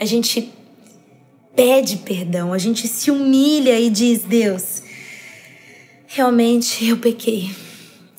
A 0.00 0.04
gente 0.04 0.52
pede 1.54 1.99
perdão, 1.99 2.52
a 2.52 2.59
gente 2.59 2.88
se 2.88 3.09
humilha 3.09 3.78
e 3.78 3.88
diz: 3.88 4.23
Deus, 4.23 4.83
realmente 6.09 6.85
eu 6.85 6.97
pequei 6.97 7.65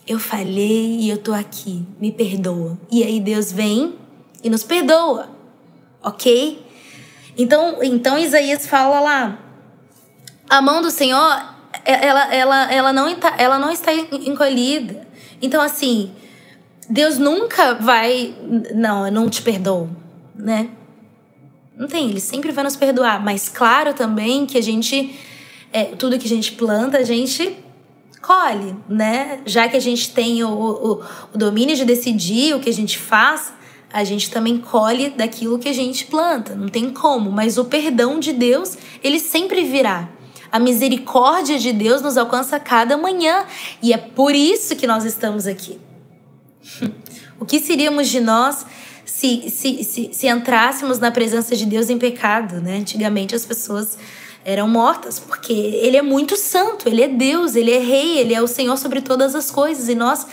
eu 0.07 0.17
falhei 0.17 0.99
e 1.01 1.09
eu 1.09 1.17
tô 1.17 1.33
aqui, 1.33 1.85
me 1.99 2.11
perdoa. 2.11 2.79
E 2.89 3.03
aí 3.03 3.19
Deus 3.19 3.51
vem 3.51 3.95
e 4.41 4.49
nos 4.49 4.63
perdoa, 4.63 5.29
ok? 6.01 6.65
Então, 7.37 7.83
então 7.83 8.17
Isaías 8.17 8.65
fala 8.65 8.99
lá, 9.01 9.39
a 10.49 10.61
mão 10.61 10.81
do 10.81 10.89
Senhor, 10.89 11.53
ela, 11.83 12.33
ela, 12.33 12.73
ela, 12.73 12.93
não, 12.93 13.09
está, 13.09 13.35
ela 13.37 13.59
não 13.59 13.69
está 13.69 13.93
encolhida. 13.93 15.05
Então, 15.41 15.61
assim, 15.61 16.11
Deus 16.89 17.17
nunca 17.17 17.73
vai, 17.75 18.33
não, 18.73 19.05
eu 19.05 19.11
não 19.11 19.29
te 19.29 19.41
perdoo, 19.41 19.89
né? 20.33 20.69
Não 21.75 21.87
tem, 21.87 22.09
ele 22.09 22.21
sempre 22.21 22.51
vai 22.51 22.63
nos 22.63 22.77
perdoar. 22.77 23.23
Mas 23.23 23.49
claro 23.49 23.93
também 23.93 24.45
que 24.45 24.57
a 24.57 24.63
gente, 24.63 25.19
é, 25.71 25.83
tudo 25.83 26.17
que 26.17 26.25
a 26.25 26.29
gente 26.29 26.53
planta, 26.53 26.97
a 26.97 27.03
gente 27.03 27.55
colhe, 28.27 28.75
né? 28.89 29.39
Já 29.45 29.69
que 29.69 29.77
a 29.77 29.79
gente 29.79 30.11
tem 30.11 30.43
o, 30.43 30.49
o, 30.49 31.03
o 31.33 31.37
domínio 31.37 31.77
de 31.77 31.85
decidir 31.85 32.53
o 32.53 32.59
que 32.59 32.69
a 32.69 32.73
gente 32.73 32.97
faz, 32.97 33.53
a 33.91 34.03
gente 34.03 34.29
também 34.29 34.57
colhe 34.57 35.09
daquilo 35.09 35.57
que 35.57 35.69
a 35.69 35.73
gente 35.73 36.05
planta. 36.05 36.53
Não 36.53 36.67
tem 36.67 36.89
como, 36.89 37.31
mas 37.31 37.57
o 37.57 37.63
perdão 37.63 38.19
de 38.19 38.33
Deus, 38.33 38.77
ele 39.01 39.17
sempre 39.17 39.63
virá. 39.63 40.09
A 40.51 40.59
misericórdia 40.59 41.57
de 41.57 41.71
Deus 41.71 42.01
nos 42.01 42.17
alcança 42.17 42.59
cada 42.59 42.97
manhã 42.97 43.45
e 43.81 43.93
é 43.93 43.97
por 43.97 44.35
isso 44.35 44.75
que 44.75 44.85
nós 44.85 45.05
estamos 45.05 45.47
aqui. 45.47 45.79
o 47.39 47.45
que 47.45 47.61
seríamos 47.61 48.09
de 48.09 48.19
nós 48.19 48.65
se, 49.05 49.49
se, 49.49 49.85
se, 49.85 50.09
se 50.11 50.27
entrássemos 50.27 50.99
na 50.99 51.11
presença 51.11 51.55
de 51.55 51.65
Deus 51.65 51.89
em 51.89 51.97
pecado, 51.97 52.59
né? 52.61 52.77
Antigamente 52.77 53.33
as 53.33 53.45
pessoas 53.45 53.97
eram 54.47 54.65
mortas, 54.65 55.19
porque 55.19 55.51
ele 55.51 55.97
é 55.97 56.01
muito 56.01 56.37
santo, 56.37 56.87
ele 56.87 57.03
é 57.03 57.07
Deus, 57.09 57.53
ele 57.53 57.69
é 57.69 57.79
rei, 57.79 58.17
ele 58.17 58.33
é 58.33 58.41
o 58.41 58.47
Senhor 58.47 58.77
sobre 58.77 59.01
todas 59.01 59.35
as 59.35 59.51
coisas 59.51 59.89
e 59.89 59.93
nós 59.93 60.25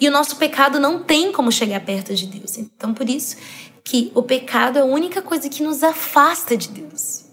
e 0.00 0.08
o 0.08 0.10
nosso 0.10 0.36
pecado 0.36 0.80
não 0.80 1.04
tem 1.04 1.30
como 1.30 1.52
chegar 1.52 1.78
perto 1.80 2.12
de 2.12 2.26
Deus. 2.26 2.58
Então 2.58 2.92
por 2.92 3.08
isso 3.08 3.36
que 3.84 4.10
o 4.12 4.24
pecado 4.24 4.76
é 4.76 4.82
a 4.82 4.84
única 4.84 5.22
coisa 5.22 5.48
que 5.48 5.62
nos 5.62 5.84
afasta 5.84 6.56
de 6.56 6.68
Deus. 6.68 7.26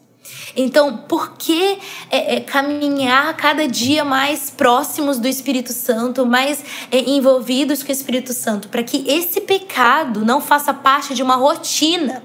Então, 0.56 0.98
por 1.08 1.34
que 1.38 1.78
é, 2.10 2.36
é, 2.36 2.40
caminhar 2.40 3.36
cada 3.36 3.68
dia 3.68 4.04
mais 4.04 4.50
próximos 4.50 5.20
do 5.20 5.28
Espírito 5.28 5.72
Santo, 5.72 6.26
mais 6.26 6.64
é, 6.92 7.00
envolvidos 7.10 7.84
com 7.84 7.90
o 7.90 7.92
Espírito 7.92 8.34
Santo? 8.34 8.68
Para 8.68 8.82
que 8.82 9.06
esse 9.08 9.42
pecado 9.42 10.26
não 10.26 10.42
faça 10.42 10.74
parte 10.74 11.14
de 11.14 11.22
uma 11.22 11.36
rotina, 11.36 12.24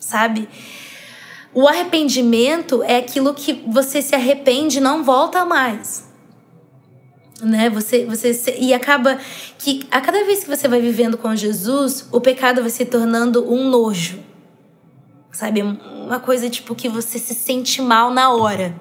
sabe? 0.00 0.48
O 1.54 1.68
arrependimento 1.68 2.82
é 2.82 2.96
aquilo 2.96 3.34
que 3.34 3.62
você 3.66 4.00
se 4.00 4.14
arrepende 4.14 4.78
e 4.78 4.80
não 4.80 5.04
volta 5.04 5.44
mais. 5.44 6.10
Né? 7.42 7.68
Você, 7.68 8.06
você 8.06 8.56
e 8.58 8.72
acaba 8.72 9.18
que 9.58 9.86
a 9.90 10.00
cada 10.00 10.24
vez 10.24 10.44
que 10.44 10.48
você 10.48 10.66
vai 10.66 10.80
vivendo 10.80 11.18
com 11.18 11.34
Jesus, 11.36 12.08
o 12.10 12.20
pecado 12.20 12.62
vai 12.62 12.70
se 12.70 12.84
tornando 12.84 13.52
um 13.52 13.68
nojo. 13.68 14.20
Sabe? 15.30 15.62
Uma 15.62 16.20
coisa 16.20 16.48
tipo 16.48 16.74
que 16.74 16.88
você 16.88 17.18
se 17.18 17.34
sente 17.34 17.82
mal 17.82 18.10
na 18.10 18.30
hora. 18.32 18.74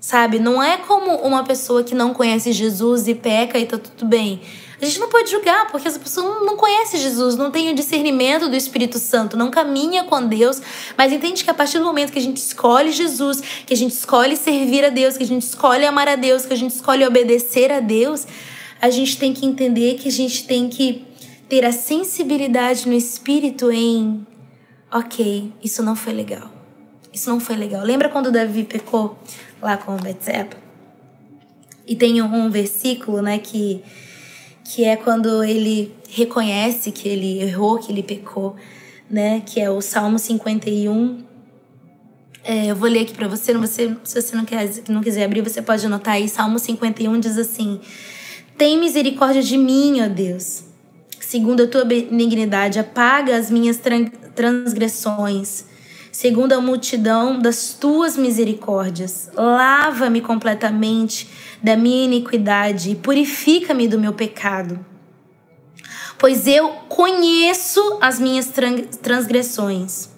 Sabe? 0.00 0.38
Não 0.38 0.62
é 0.62 0.76
como 0.76 1.16
uma 1.16 1.44
pessoa 1.44 1.82
que 1.82 1.94
não 1.94 2.14
conhece 2.14 2.52
Jesus 2.52 3.08
e 3.08 3.14
peca 3.14 3.58
e 3.58 3.66
tá 3.66 3.76
tudo 3.76 4.06
bem. 4.06 4.40
A 4.80 4.84
gente 4.84 5.00
não 5.00 5.08
pode 5.08 5.30
julgar, 5.30 5.66
porque 5.72 5.88
essa 5.88 5.98
pessoa 5.98 6.40
não 6.44 6.56
conhece 6.56 6.98
Jesus, 6.98 7.36
não 7.36 7.50
tem 7.50 7.68
o 7.70 7.74
discernimento 7.74 8.48
do 8.48 8.54
Espírito 8.54 8.98
Santo, 8.98 9.36
não 9.36 9.50
caminha 9.50 10.04
com 10.04 10.24
Deus, 10.24 10.62
mas 10.96 11.12
entende 11.12 11.42
que 11.42 11.50
a 11.50 11.54
partir 11.54 11.78
do 11.78 11.84
momento 11.84 12.12
que 12.12 12.18
a 12.18 12.22
gente 12.22 12.36
escolhe 12.36 12.92
Jesus, 12.92 13.40
que 13.66 13.74
a 13.74 13.76
gente 13.76 13.90
escolhe 13.90 14.36
servir 14.36 14.84
a 14.84 14.88
Deus, 14.88 15.16
que 15.16 15.24
a 15.24 15.26
gente 15.26 15.42
escolhe 15.42 15.84
amar 15.84 16.06
a 16.06 16.14
Deus, 16.14 16.46
que 16.46 16.52
a 16.52 16.56
gente 16.56 16.76
escolhe 16.76 17.04
obedecer 17.04 17.72
a 17.72 17.80
Deus, 17.80 18.24
a 18.80 18.88
gente 18.88 19.18
tem 19.18 19.34
que 19.34 19.44
entender 19.44 19.94
que 19.94 20.08
a 20.08 20.12
gente 20.12 20.46
tem 20.46 20.68
que 20.68 21.04
ter 21.48 21.64
a 21.64 21.72
sensibilidade 21.72 22.86
no 22.86 22.94
espírito 22.94 23.72
em, 23.72 24.24
ok, 24.92 25.52
isso 25.62 25.82
não 25.82 25.96
foi 25.96 26.12
legal. 26.12 26.52
Isso 27.12 27.28
não 27.28 27.40
foi 27.40 27.56
legal. 27.56 27.82
Lembra 27.82 28.08
quando 28.08 28.30
Davi 28.30 28.62
pecou 28.62 29.18
lá 29.60 29.76
com 29.76 29.96
Betseba? 29.96 30.56
E 31.84 31.96
tem 31.96 32.22
um 32.22 32.48
versículo, 32.48 33.20
né, 33.22 33.38
que 33.38 33.82
que 34.68 34.84
é 34.84 34.96
quando 34.96 35.42
ele 35.42 35.94
reconhece 36.10 36.92
que 36.92 37.08
ele 37.08 37.40
errou, 37.40 37.78
que 37.78 37.90
ele 37.90 38.02
pecou, 38.02 38.54
né? 39.10 39.42
Que 39.46 39.60
é 39.60 39.70
o 39.70 39.80
Salmo 39.80 40.18
51. 40.18 41.24
É, 42.44 42.66
eu 42.66 42.76
vou 42.76 42.86
ler 42.86 43.00
aqui 43.00 43.14
para 43.14 43.26
você, 43.26 43.54
você, 43.54 43.96
se 44.04 44.20
você 44.20 44.36
não, 44.36 44.44
quer, 44.44 44.70
não 44.90 45.00
quiser 45.00 45.24
abrir, 45.24 45.40
você 45.40 45.62
pode 45.62 45.86
anotar 45.86 46.14
aí. 46.14 46.28
Salmo 46.28 46.58
51 46.58 47.18
diz 47.18 47.38
assim: 47.38 47.80
Tem 48.58 48.78
misericórdia 48.78 49.42
de 49.42 49.56
mim, 49.56 50.02
ó 50.02 50.08
Deus. 50.08 50.64
Segundo 51.18 51.62
a 51.62 51.66
tua 51.66 51.86
benignidade, 51.86 52.78
apaga 52.78 53.38
as 53.38 53.50
minhas 53.50 53.80
transgressões. 54.34 55.64
Segundo 56.20 56.52
a 56.52 56.60
multidão 56.60 57.38
das 57.38 57.74
tuas 57.74 58.16
misericórdias, 58.16 59.30
lava-me 59.36 60.20
completamente 60.20 61.28
da 61.62 61.76
minha 61.76 62.06
iniquidade 62.06 62.90
e 62.90 62.96
purifica-me 62.96 63.86
do 63.86 64.00
meu 64.00 64.12
pecado. 64.12 64.84
Pois 66.18 66.48
eu 66.48 66.70
conheço 66.88 67.98
as 68.00 68.18
minhas 68.18 68.52
transgressões. 69.00 70.08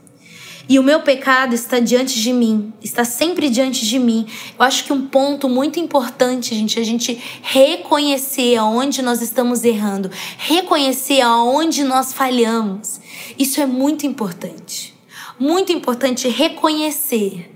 E 0.66 0.78
o 0.78 0.82
meu 0.82 1.00
pecado 1.00 1.54
está 1.54 1.78
diante 1.78 2.18
de 2.18 2.32
mim, 2.32 2.72
está 2.80 3.04
sempre 3.04 3.50
diante 3.50 3.84
de 3.84 3.98
mim. 3.98 4.26
Eu 4.58 4.64
acho 4.64 4.84
que 4.84 4.94
um 4.94 5.06
ponto 5.06 5.50
muito 5.50 5.78
importante, 5.78 6.54
gente, 6.54 6.78
é 6.78 6.80
a 6.80 6.84
gente 6.86 7.22
reconhecer 7.42 8.56
aonde 8.56 9.02
nós 9.02 9.20
estamos 9.20 9.64
errando, 9.64 10.10
reconhecer 10.38 11.20
aonde 11.20 11.84
nós 11.84 12.10
falhamos. 12.14 12.98
Isso 13.38 13.60
é 13.60 13.66
muito 13.66 14.06
importante. 14.06 14.98
Muito 15.40 15.72
importante 15.72 16.28
reconhecer, 16.28 17.50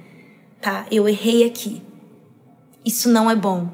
tá? 0.58 0.86
Eu 0.90 1.06
errei 1.06 1.44
aqui. 1.44 1.82
Isso 2.82 3.10
não 3.10 3.30
é 3.30 3.36
bom, 3.36 3.68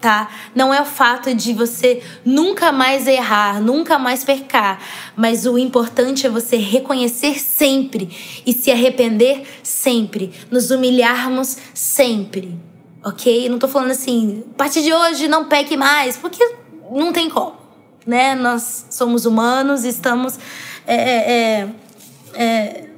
tá? 0.00 0.28
Não 0.52 0.74
é 0.74 0.82
o 0.82 0.84
fato 0.84 1.32
de 1.32 1.52
você 1.52 2.02
nunca 2.24 2.72
mais 2.72 3.06
errar, 3.06 3.60
nunca 3.60 4.00
mais 4.00 4.24
pecar, 4.24 4.82
mas 5.14 5.46
o 5.46 5.56
importante 5.56 6.26
é 6.26 6.28
você 6.28 6.56
reconhecer 6.56 7.38
sempre 7.38 8.10
e 8.44 8.52
se 8.52 8.72
arrepender 8.72 9.46
sempre, 9.62 10.32
nos 10.50 10.72
humilharmos 10.72 11.56
sempre, 11.72 12.58
ok? 13.04 13.48
Não 13.48 13.60
tô 13.60 13.68
falando 13.68 13.92
assim, 13.92 14.42
a 14.54 14.58
partir 14.58 14.82
de 14.82 14.92
hoje 14.92 15.28
não 15.28 15.44
peque 15.44 15.76
mais, 15.76 16.16
porque 16.16 16.44
não 16.90 17.12
tem 17.12 17.30
como, 17.30 17.54
né? 18.04 18.34
Nós 18.34 18.86
somos 18.90 19.24
humanos, 19.24 19.84
estamos. 19.84 20.36
É, 20.84 20.96
é, 20.96 21.68
é, 22.34 22.86
é 22.86 22.89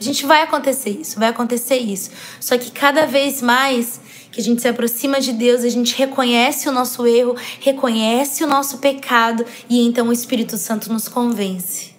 a 0.00 0.04
gente 0.04 0.24
vai 0.24 0.42
acontecer 0.42 0.90
isso, 0.90 1.18
vai 1.18 1.28
acontecer 1.28 1.76
isso. 1.76 2.10
Só 2.40 2.56
que 2.56 2.70
cada 2.70 3.06
vez 3.06 3.42
mais 3.42 4.00
que 4.30 4.40
a 4.40 4.44
gente 4.44 4.62
se 4.62 4.68
aproxima 4.68 5.20
de 5.20 5.32
Deus, 5.32 5.64
a 5.64 5.68
gente 5.68 5.96
reconhece 5.96 6.68
o 6.68 6.72
nosso 6.72 7.06
erro, 7.06 7.34
reconhece 7.60 8.44
o 8.44 8.46
nosso 8.46 8.78
pecado 8.78 9.44
e 9.68 9.84
então 9.84 10.08
o 10.08 10.12
Espírito 10.12 10.56
Santo 10.56 10.92
nos 10.92 11.08
convence 11.08 11.92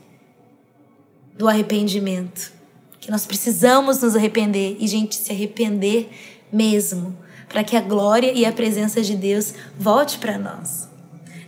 do 1.37 1.47
arrependimento. 1.47 2.53
Que 2.99 3.11
nós 3.11 3.25
precisamos 3.25 4.01
nos 4.01 4.15
arrepender 4.15 4.77
e, 4.79 4.87
gente, 4.87 5.15
se 5.15 5.31
arrepender 5.31 6.09
mesmo, 6.51 7.17
para 7.47 7.63
que 7.63 7.75
a 7.75 7.81
glória 7.81 8.31
e 8.31 8.45
a 8.45 8.51
presença 8.51 9.01
de 9.01 9.15
Deus 9.15 9.53
volte 9.77 10.19
para 10.19 10.37
nós. 10.37 10.87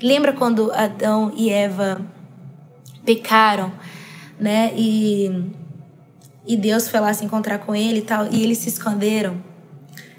Lembra 0.02 0.34
quando 0.34 0.72
Adão 0.72 1.32
e 1.36 1.50
Eva 1.50 2.02
pecaram, 3.06 3.72
né? 4.40 4.74
E, 4.76 5.52
e 6.46 6.58
Deus 6.58 6.88
foi 6.88 7.00
lá 7.00 7.14
se 7.14 7.24
encontrar 7.24 7.60
com 7.60 7.76
ele 7.76 8.00
e 8.00 8.04
tal, 8.04 8.28
e 8.32 8.44
eles 8.44 8.58
se 8.60 8.70
esconderam 8.70 9.52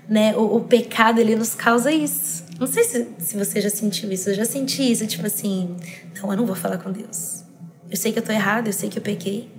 né? 0.08 0.34
O, 0.36 0.56
o, 0.56 0.60
pecado, 0.60 1.20
ele 1.20 1.34
nos 1.34 1.54
causa 1.54 1.90
isso. 1.90 2.44
Não 2.58 2.66
sei 2.66 2.84
se, 2.84 3.08
se 3.18 3.36
você 3.36 3.62
já 3.62 3.70
sentiu 3.70 4.12
isso. 4.12 4.28
Eu 4.30 4.34
já 4.34 4.44
senti 4.44 4.90
isso, 4.90 5.06
tipo 5.06 5.26
assim, 5.26 5.74
não, 6.20 6.30
eu 6.30 6.36
não 6.36 6.46
vou 6.46 6.54
falar 6.54 6.76
com 6.78 6.92
Deus. 6.92 7.44
Eu 7.90 7.96
sei 7.96 8.12
que 8.12 8.18
eu 8.18 8.22
tô 8.22 8.30
errado, 8.30 8.66
eu 8.66 8.72
sei 8.72 8.90
que 8.90 8.98
eu 8.98 9.02
pequei. 9.02 9.50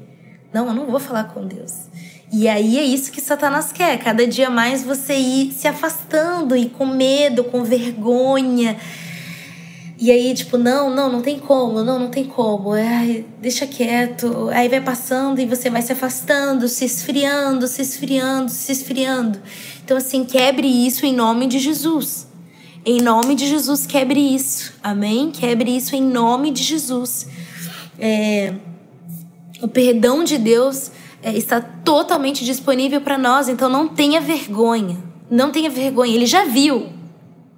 Não, 0.54 0.68
eu 0.68 0.74
não 0.74 0.86
vou 0.86 1.00
falar 1.00 1.24
com 1.26 1.48
Deus. 1.48 1.88
E 2.32 2.48
aí 2.48 2.78
é 2.78 2.84
isso 2.84 3.12
que 3.12 3.22
Satanás 3.22 3.72
quer. 3.72 3.98
Cada 3.98 4.28
dia 4.28 4.50
mais 4.50 4.84
você 4.84 5.16
ir 5.16 5.52
se 5.52 5.68
afastando 5.68 6.56
e 6.56 6.70
com 6.70 6.86
medo, 6.86 7.44
com 7.44 7.64
vergonha. 7.64 8.78
E 10.00 10.12
aí, 10.12 10.34
tipo, 10.34 10.58
não, 10.58 10.90
não, 10.90 11.12
não 11.12 11.22
tem 11.22 11.38
como, 11.38 11.84
não, 11.84 12.00
não 12.00 12.10
tem 12.10 12.26
como. 12.26 12.72
Ai, 12.72 13.26
deixa 13.40 13.68
quieto. 13.68 14.50
Aí 14.52 14.68
vai 14.68 14.82
passando 14.82 15.40
e 15.40 15.46
você 15.46 15.70
vai 15.70 15.82
se 15.82 15.94
afastando, 15.94 16.68
se 16.68 16.84
esfriando, 16.84 17.68
se 17.68 17.82
esfriando, 17.82 18.52
se 18.52 18.72
esfriando. 18.72 19.40
Então, 19.84 19.96
assim, 19.96 20.26
quebre 20.26 20.68
isso 20.68 21.06
em 21.06 21.14
nome 21.14 21.48
de 21.48 21.60
Jesus. 21.60 22.28
Em 22.86 23.02
nome 23.02 23.36
de 23.36 23.48
Jesus, 23.48 23.86
quebre 23.86 24.20
isso. 24.20 24.74
Amém? 24.84 25.32
Quebre 25.32 25.76
isso 25.76 25.96
em 25.96 26.02
nome 26.02 26.52
de 26.52 26.64
Jesus. 26.64 27.28
É, 28.00 28.54
o 29.62 29.68
perdão 29.68 30.24
de 30.24 30.38
Deus 30.38 30.92
é, 31.22 31.38
está 31.38 31.62
totalmente 31.62 32.44
disponível 32.44 33.00
para 33.00 33.18
nós, 33.18 33.48
então 33.48 33.70
não 33.70 33.88
tenha 33.88 34.20
vergonha. 34.20 34.98
Não 35.32 35.52
tenha 35.52 35.70
vergonha. 35.70 36.14
Ele 36.14 36.26
já 36.26 36.44
viu. 36.44 36.90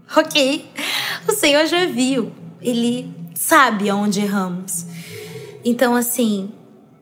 Ok? 0.15 0.65
O 1.27 1.31
Senhor 1.31 1.65
já 1.65 1.85
viu. 1.85 2.31
Ele 2.61 3.11
sabe 3.33 3.89
aonde 3.89 4.21
erramos. 4.21 4.85
Então, 5.63 5.95
assim, 5.95 6.51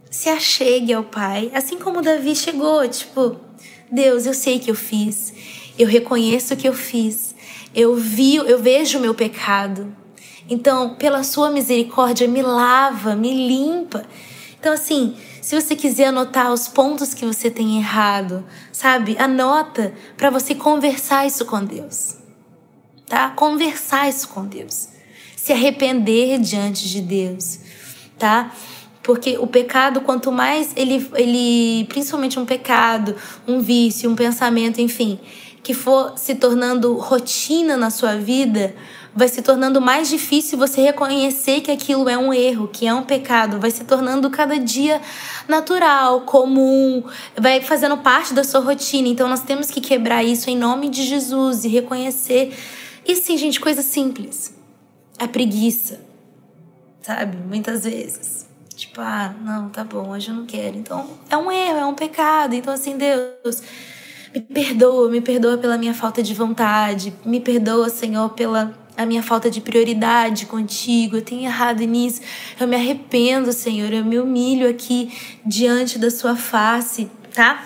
se 0.10 0.30
achegue 0.30 0.94
ao 0.94 1.04
Pai, 1.04 1.52
assim 1.54 1.78
como 1.78 2.02
Davi 2.02 2.36
chegou, 2.36 2.88
tipo, 2.88 3.38
Deus, 3.92 4.26
eu 4.26 4.34
sei 4.34 4.60
que 4.60 4.72
eu 4.72 4.76
fiz. 4.76 5.34
Eu 5.78 5.88
reconheço 5.88 6.56
que 6.56 6.68
eu 6.68 6.74
fiz. 6.74 7.36
Eu 7.76 7.96
vi, 7.96 8.36
eu 8.36 8.60
vejo 8.60 8.98
o 8.98 9.02
meu 9.02 9.13
pecado. 9.13 9.96
Então, 10.50 10.96
pela 10.96 11.24
sua 11.24 11.50
misericórdia, 11.50 12.28
me 12.28 12.42
lava, 12.42 13.16
me 13.16 13.48
limpa. 13.48 14.06
Então, 14.60 14.74
assim, 14.74 15.16
se 15.42 15.60
você 15.60 15.76
quiser 15.76 16.06
anotar 16.06 16.54
os 16.54 16.68
pontos 16.68 17.13
que 17.13 17.26
você 17.26 17.50
tem 17.50 17.78
errado, 17.78 18.46
sabe? 18.72 19.18
Anota 19.18 19.94
para 20.16 20.30
você 20.30 20.56
conversar 20.56 21.26
isso 21.26 21.46
com 21.46 21.63
Deus. 21.63 22.23
Tá? 23.08 23.30
Conversar 23.30 24.10
isso 24.10 24.28
com 24.30 24.46
Deus. 24.46 24.89
Se 25.36 25.52
arrepender 25.52 26.39
diante 26.39 26.88
de 26.88 27.02
Deus, 27.02 27.60
tá? 28.18 28.52
Porque 29.04 29.38
o 29.38 29.46
pecado, 29.46 30.00
quanto 30.02 30.32
mais 30.32 30.72
ele, 30.78 31.10
ele, 31.16 31.86
principalmente 31.89 32.39
um 32.39 32.46
pecado, 32.46 33.16
um 33.46 33.60
vício, 33.60 34.10
um 34.10 34.16
pensamento, 34.16 34.80
enfim, 34.80 35.20
que 35.62 35.74
for 35.74 36.13
se 36.18 36.36
tornando 36.36 36.94
rotina 36.96 37.76
na 37.76 37.89
sua 37.89 38.16
vida, 38.16 38.74
vai 39.16 39.28
se 39.28 39.42
tornando 39.42 39.80
mais 39.80 40.10
difícil 40.10 40.58
você 40.58 40.82
reconhecer 40.82 41.62
que 41.62 41.72
aquilo 41.72 42.10
é 42.10 42.18
um 42.18 42.34
erro, 42.34 42.68
que 42.68 42.88
é 42.88 42.94
um 42.94 43.04
pecado, 43.04 43.60
vai 43.60 43.70
se 43.70 43.84
tornando 43.84 44.30
cada 44.30 44.58
dia 44.58 45.02
natural, 45.48 46.22
comum, 46.22 47.04
vai 47.38 47.62
fazendo 47.62 47.98
parte 47.98 48.34
da 48.34 48.44
sua 48.44 48.62
rotina. 48.62 49.08
Então 49.08 49.30
nós 49.30 49.42
temos 49.42 49.70
que 49.70 49.80
quebrar 49.80 50.24
isso 50.24 50.50
em 50.50 50.58
nome 50.58 50.89
de 50.89 51.04
Jesus 51.04 51.63
e 51.63 51.68
reconhecer. 51.68 52.54
E 53.06 53.16
sim, 53.16 53.38
gente, 53.38 53.60
coisa 53.60 53.82
simples. 53.82 54.54
A 55.20 55.28
preguiça, 55.28 56.02
sabe? 57.02 57.38
Muitas 57.38 57.84
vezes. 57.84 58.48
Tipo, 58.76 59.02
ah, 59.02 59.34
não, 59.44 59.70
tá 59.70 59.84
bom, 59.84 60.10
hoje 60.10 60.30
eu 60.30 60.36
não 60.36 60.46
quero. 60.46 60.78
Então, 60.78 61.08
é 61.30 61.38
um 61.38 61.52
erro, 61.52 61.78
é 61.78 61.86
um 61.86 61.94
pecado. 61.94 62.56
Então, 62.56 62.74
assim, 62.74 62.98
Deus, 62.98 63.62
me 64.34 64.42
perdoa, 64.42 65.10
me 65.10 65.22
perdoa 65.22 65.58
pela 65.58 65.78
minha 65.78 65.94
falta 65.94 66.24
de 66.24 66.34
vontade. 66.34 67.13
Me 67.24 67.39
perdoa, 67.39 67.89
Senhor, 67.89 68.30
pela 68.30 68.74
a 68.96 69.06
minha 69.06 69.24
falta 69.24 69.50
de 69.50 69.60
prioridade 69.60 70.46
contigo. 70.46 71.18
Eu 71.18 71.22
tenho 71.22 71.44
errado 71.44 71.82
nisso. 71.82 72.22
Eu 72.60 72.68
me 72.68 72.76
arrependo, 72.76 73.52
Senhor. 73.52 73.92
Eu 73.92 74.06
me 74.06 74.20
humilho 74.20 74.70
aqui 74.70 75.12
diante 75.46 75.98
da 75.98 76.12
sua 76.12 76.36
face, 76.36 77.10
tá? 77.34 77.66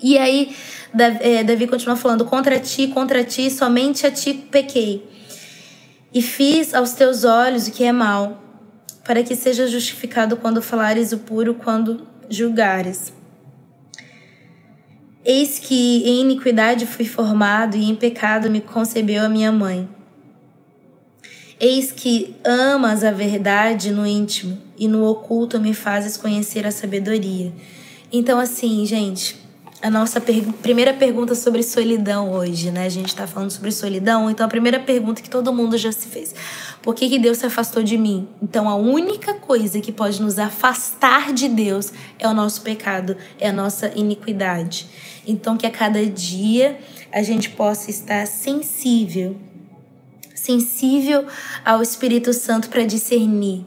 E 0.00 0.16
aí, 0.16 0.54
é, 1.20 1.42
Davi 1.42 1.66
continua 1.66 1.96
falando: 1.96 2.24
contra 2.24 2.58
ti, 2.58 2.88
contra 2.88 3.24
ti, 3.24 3.50
somente 3.50 4.06
a 4.06 4.10
ti 4.10 4.34
pequei. 4.34 5.06
E 6.12 6.22
fiz 6.22 6.74
aos 6.74 6.92
teus 6.92 7.24
olhos 7.24 7.68
o 7.68 7.72
que 7.72 7.84
é 7.84 7.92
mal 7.92 8.42
para 9.04 9.22
que 9.22 9.34
seja 9.34 9.66
justificado 9.66 10.36
quando 10.36 10.60
falares 10.60 11.12
o 11.12 11.18
puro, 11.18 11.54
quando 11.54 12.06
julgares. 12.28 13.12
Eis 15.24 15.58
que 15.58 16.02
em 16.04 16.20
iniquidade 16.20 16.86
fui 16.86 17.06
formado 17.06 17.76
e 17.76 17.84
em 17.84 17.94
pecado 17.94 18.50
me 18.50 18.60
concebeu 18.60 19.24
a 19.24 19.28
minha 19.28 19.50
mãe. 19.50 19.88
Eis 21.58 21.90
que 21.90 22.36
amas 22.44 23.02
a 23.02 23.10
verdade 23.10 23.90
no 23.90 24.06
íntimo 24.06 24.58
e 24.78 24.86
no 24.86 25.04
oculto 25.04 25.58
me 25.58 25.74
fazes 25.74 26.16
conhecer 26.16 26.66
a 26.66 26.70
sabedoria. 26.70 27.52
Então, 28.12 28.38
assim, 28.38 28.86
gente, 28.86 29.36
a 29.80 29.90
nossa 29.90 30.20
primeira 30.20 30.92
pergunta 30.92 31.36
sobre 31.36 31.62
solidão 31.62 32.32
hoje, 32.32 32.70
né? 32.70 32.86
A 32.86 32.88
gente 32.88 33.14
tá 33.14 33.28
falando 33.28 33.50
sobre 33.50 33.70
solidão, 33.70 34.28
então 34.28 34.44
a 34.44 34.48
primeira 34.48 34.80
pergunta 34.80 35.22
que 35.22 35.30
todo 35.30 35.52
mundo 35.52 35.78
já 35.78 35.92
se 35.92 36.08
fez: 36.08 36.34
por 36.82 36.94
que, 36.94 37.08
que 37.08 37.18
Deus 37.18 37.38
se 37.38 37.46
afastou 37.46 37.82
de 37.82 37.96
mim? 37.96 38.28
Então 38.42 38.68
a 38.68 38.74
única 38.74 39.34
coisa 39.34 39.80
que 39.80 39.92
pode 39.92 40.20
nos 40.20 40.38
afastar 40.38 41.32
de 41.32 41.48
Deus 41.48 41.92
é 42.18 42.26
o 42.26 42.34
nosso 42.34 42.62
pecado, 42.62 43.16
é 43.38 43.48
a 43.48 43.52
nossa 43.52 43.92
iniquidade. 43.94 44.88
Então 45.26 45.56
que 45.56 45.66
a 45.66 45.70
cada 45.70 46.04
dia 46.04 46.78
a 47.12 47.22
gente 47.22 47.50
possa 47.50 47.88
estar 47.88 48.26
sensível, 48.26 49.36
sensível 50.34 51.24
ao 51.64 51.80
Espírito 51.80 52.32
Santo 52.32 52.68
para 52.68 52.84
discernir 52.84 53.64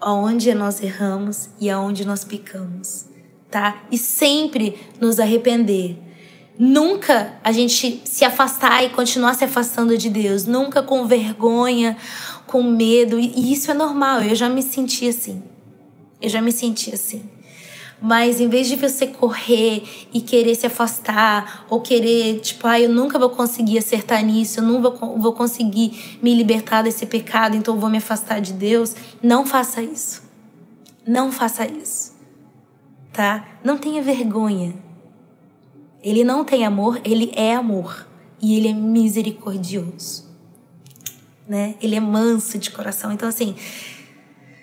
aonde 0.00 0.52
nós 0.54 0.82
erramos 0.82 1.50
e 1.60 1.70
aonde 1.70 2.06
nós 2.06 2.24
pecamos 2.24 3.09
tá? 3.50 3.82
E 3.90 3.98
sempre 3.98 4.76
nos 5.00 5.18
arrepender. 5.18 5.96
Nunca 6.58 7.34
a 7.42 7.52
gente 7.52 8.02
se 8.04 8.24
afastar 8.24 8.84
e 8.84 8.90
continuar 8.90 9.34
se 9.34 9.44
afastando 9.44 9.96
de 9.96 10.10
Deus. 10.10 10.44
Nunca 10.44 10.82
com 10.82 11.06
vergonha, 11.06 11.96
com 12.46 12.62
medo. 12.62 13.18
E 13.18 13.52
isso 13.52 13.70
é 13.70 13.74
normal. 13.74 14.20
Eu 14.20 14.34
já 14.34 14.48
me 14.48 14.62
senti 14.62 15.08
assim. 15.08 15.42
Eu 16.20 16.28
já 16.28 16.42
me 16.42 16.52
senti 16.52 16.94
assim. 16.94 17.22
Mas 18.02 18.40
em 18.40 18.48
vez 18.48 18.66
de 18.66 18.76
você 18.76 19.06
correr 19.06 19.82
e 20.12 20.20
querer 20.22 20.54
se 20.54 20.66
afastar, 20.66 21.66
ou 21.68 21.82
querer, 21.82 22.40
tipo, 22.40 22.66
ah, 22.66 22.80
eu 22.80 22.88
nunca 22.88 23.18
vou 23.18 23.28
conseguir 23.28 23.76
acertar 23.76 24.24
nisso, 24.24 24.60
eu 24.60 24.64
nunca 24.64 24.90
vou, 24.90 25.18
vou 25.18 25.32
conseguir 25.34 26.18
me 26.22 26.34
libertar 26.34 26.80
desse 26.80 27.04
pecado, 27.04 27.56
então 27.56 27.74
eu 27.74 27.80
vou 27.80 27.90
me 27.90 27.98
afastar 27.98 28.40
de 28.40 28.54
Deus, 28.54 28.96
não 29.22 29.44
faça 29.44 29.82
isso. 29.82 30.22
Não 31.06 31.30
faça 31.30 31.66
isso 31.66 32.19
tá? 33.20 33.46
Não 33.62 33.76
tenha 33.76 34.00
vergonha. 34.00 34.74
Ele 36.02 36.24
não 36.24 36.42
tem 36.42 36.64
amor, 36.64 36.98
ele 37.04 37.30
é 37.36 37.54
amor. 37.54 38.08
E 38.40 38.56
ele 38.56 38.68
é 38.68 38.72
misericordioso. 38.72 40.24
Né? 41.46 41.74
Ele 41.82 41.96
é 41.96 42.00
manso 42.00 42.56
de 42.58 42.70
coração. 42.70 43.12
Então, 43.12 43.28
assim, 43.28 43.54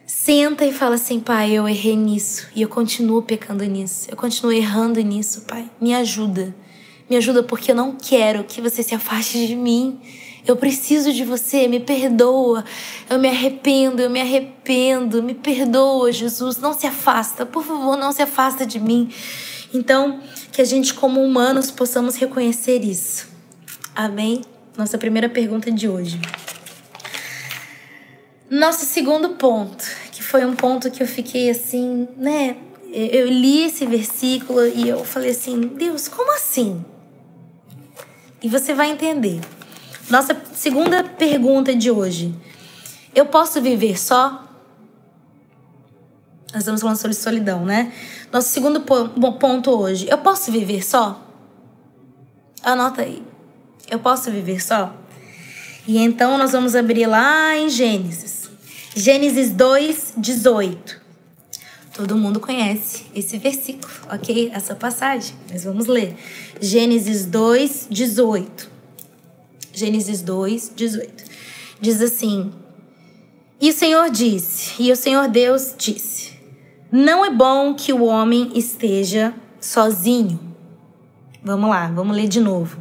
senta 0.07 0.65
e 0.65 0.73
fala 0.73 0.95
assim: 0.95 1.19
Pai, 1.19 1.51
eu 1.51 1.69
errei 1.69 1.95
nisso. 1.95 2.47
E 2.55 2.63
eu 2.63 2.67
continuo 2.67 3.21
pecando 3.21 3.63
nisso. 3.63 4.09
Eu 4.09 4.17
continuo 4.17 4.51
errando 4.51 4.99
nisso, 5.01 5.41
Pai. 5.41 5.69
Me 5.79 5.93
ajuda. 5.93 6.55
Me 7.07 7.15
ajuda 7.15 7.43
porque 7.43 7.69
eu 7.69 7.75
não 7.75 7.91
quero 7.91 8.43
que 8.43 8.59
você 8.59 8.81
se 8.81 8.95
afaste 8.95 9.45
de 9.45 9.55
mim. 9.55 10.01
Eu 10.47 10.55
preciso 10.55 11.12
de 11.12 11.25
você, 11.25 11.67
me 11.67 11.81
perdoa. 11.81 12.63
Eu 13.10 13.19
me 13.19 13.27
arrependo, 13.27 14.01
eu 14.01 14.10
me 14.10 14.21
arrependo. 14.21 15.21
Me 15.21 15.33
perdoa, 15.33 16.10
Jesus. 16.12 16.57
Não 16.57 16.73
se 16.73 16.88
afasta, 16.88 17.45
por 17.45 17.65
favor, 17.65 17.97
não 17.97 18.13
se 18.13 18.21
afasta 18.21 18.65
de 18.65 18.79
mim. 18.79 19.13
Então, 19.73 20.21
que 20.53 20.62
a 20.62 20.65
gente, 20.65 20.93
como 20.93 21.21
humanos, 21.21 21.69
possamos 21.69 22.15
reconhecer 22.15 22.81
isso. 22.81 23.27
Amém? 23.93 24.41
Nossa 24.77 24.97
primeira 24.97 25.27
pergunta 25.27 25.69
de 25.69 25.89
hoje. 25.89 26.17
Nosso 28.49 28.86
segundo 28.86 29.31
ponto, 29.31 29.83
que 30.12 30.23
foi 30.23 30.45
um 30.45 30.55
ponto 30.55 30.89
que 30.89 31.03
eu 31.03 31.07
fiquei 31.07 31.49
assim, 31.49 32.07
né? 32.15 32.55
Eu 32.89 33.27
li 33.27 33.65
esse 33.65 33.86
versículo 33.86 34.65
e 34.65 34.88
eu 34.88 35.03
falei 35.03 35.31
assim: 35.31 35.60
Deus, 35.60 36.07
como 36.07 36.33
assim? 36.33 36.86
E 38.41 38.47
você 38.47 38.73
vai 38.73 38.89
entender. 38.89 39.41
Nossa 40.09 40.41
segunda 40.53 41.03
pergunta 41.03 41.75
de 41.75 41.91
hoje. 41.91 42.33
Eu 43.13 43.25
posso 43.25 43.61
viver 43.61 43.99
só? 43.99 44.45
Nós 46.53 46.61
estamos 46.61 46.79
falando 46.79 46.95
sobre 46.95 47.13
solidão, 47.13 47.65
né? 47.65 47.91
Nosso 48.31 48.49
segundo 48.49 48.79
ponto 48.81 49.71
hoje. 49.71 50.07
Eu 50.09 50.17
posso 50.19 50.49
viver 50.49 50.83
só? 50.83 51.21
Anota 52.63 53.01
aí. 53.01 53.21
Eu 53.89 53.99
posso 53.99 54.31
viver 54.31 54.63
só? 54.63 54.95
E 55.85 55.97
então 55.97 56.37
nós 56.37 56.53
vamos 56.53 56.73
abrir 56.73 57.05
lá 57.05 57.57
em 57.57 57.69
Gênesis. 57.69 58.49
Gênesis 58.95 59.51
2, 59.51 60.13
18. 60.17 61.01
Todo 61.93 62.15
mundo 62.15 62.39
conhece 62.39 63.05
esse 63.13 63.37
versículo, 63.37 63.91
ok? 64.09 64.51
Essa 64.53 64.73
passagem. 64.73 65.35
Mas 65.51 65.65
vamos 65.65 65.87
ler. 65.87 66.15
Gênesis 66.61 67.25
2, 67.25 67.87
18. 67.89 68.76
Gênesis 69.77 70.23
2, 70.23 70.71
18. 70.75 71.23
Diz 71.79 72.01
assim: 72.01 72.51
E 73.61 73.69
o 73.69 73.73
Senhor 73.73 74.09
disse, 74.09 74.81
e 74.81 74.91
o 74.91 74.95
Senhor 74.95 75.27
Deus 75.27 75.75
disse: 75.77 76.33
Não 76.91 77.23
é 77.23 77.29
bom 77.29 77.75
que 77.75 77.93
o 77.93 78.03
homem 78.03 78.53
esteja 78.55 79.35
sozinho. 79.61 80.39
Vamos 81.43 81.69
lá, 81.69 81.85
vamos 81.89 82.17
ler 82.17 82.27
de 82.27 82.39
novo. 82.39 82.79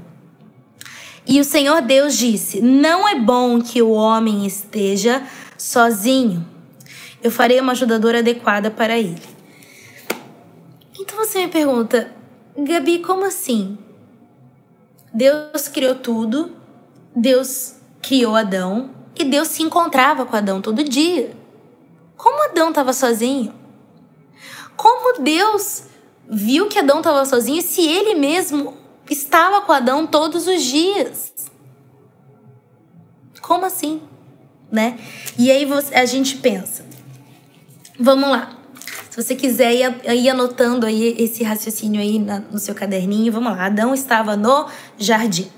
E 1.26 1.38
o 1.38 1.44
Senhor 1.44 1.82
Deus 1.82 2.16
disse: 2.16 2.62
Não 2.62 3.06
é 3.06 3.14
bom 3.14 3.60
que 3.60 3.82
o 3.82 3.90
homem 3.90 4.46
esteja 4.46 5.22
sozinho. 5.58 6.48
Eu 7.22 7.30
farei 7.30 7.60
uma 7.60 7.72
ajudadora 7.72 8.20
adequada 8.20 8.70
para 8.70 8.98
ele. 8.98 9.20
Então 10.98 11.18
você 11.18 11.44
me 11.44 11.52
pergunta, 11.52 12.10
Gabi, 12.56 13.00
como 13.00 13.26
assim? 13.26 13.76
Deus 15.12 15.68
criou 15.68 15.94
tudo 15.94 16.64
Deus 17.18 17.76
criou 18.02 18.36
Adão 18.36 18.90
e 19.18 19.24
Deus 19.24 19.48
se 19.48 19.62
encontrava 19.62 20.26
com 20.26 20.36
Adão 20.36 20.60
todo 20.60 20.84
dia. 20.84 21.34
Como 22.14 22.44
Adão 22.50 22.68
estava 22.68 22.92
sozinho? 22.92 23.54
Como 24.76 25.22
Deus 25.22 25.84
viu 26.28 26.68
que 26.68 26.78
Adão 26.78 26.98
estava 26.98 27.24
sozinho 27.24 27.62
se 27.62 27.80
ele 27.80 28.14
mesmo 28.14 28.76
estava 29.08 29.62
com 29.62 29.72
Adão 29.72 30.06
todos 30.06 30.46
os 30.46 30.62
dias? 30.62 31.32
Como 33.40 33.64
assim? 33.64 34.02
Né? 34.70 34.98
E 35.38 35.50
aí 35.50 35.66
a 35.94 36.04
gente 36.04 36.36
pensa. 36.36 36.84
Vamos 37.98 38.28
lá. 38.28 38.58
Se 39.08 39.22
você 39.22 39.34
quiser 39.34 39.72
ir, 39.74 40.28
anotando 40.28 40.84
aí 40.84 41.16
esse 41.18 41.42
raciocínio 41.42 41.98
aí 41.98 42.18
no 42.18 42.58
seu 42.58 42.74
caderninho, 42.74 43.32
vamos 43.32 43.52
lá. 43.52 43.64
Adão 43.64 43.94
estava 43.94 44.36
no 44.36 44.66
jardim. 44.98 45.50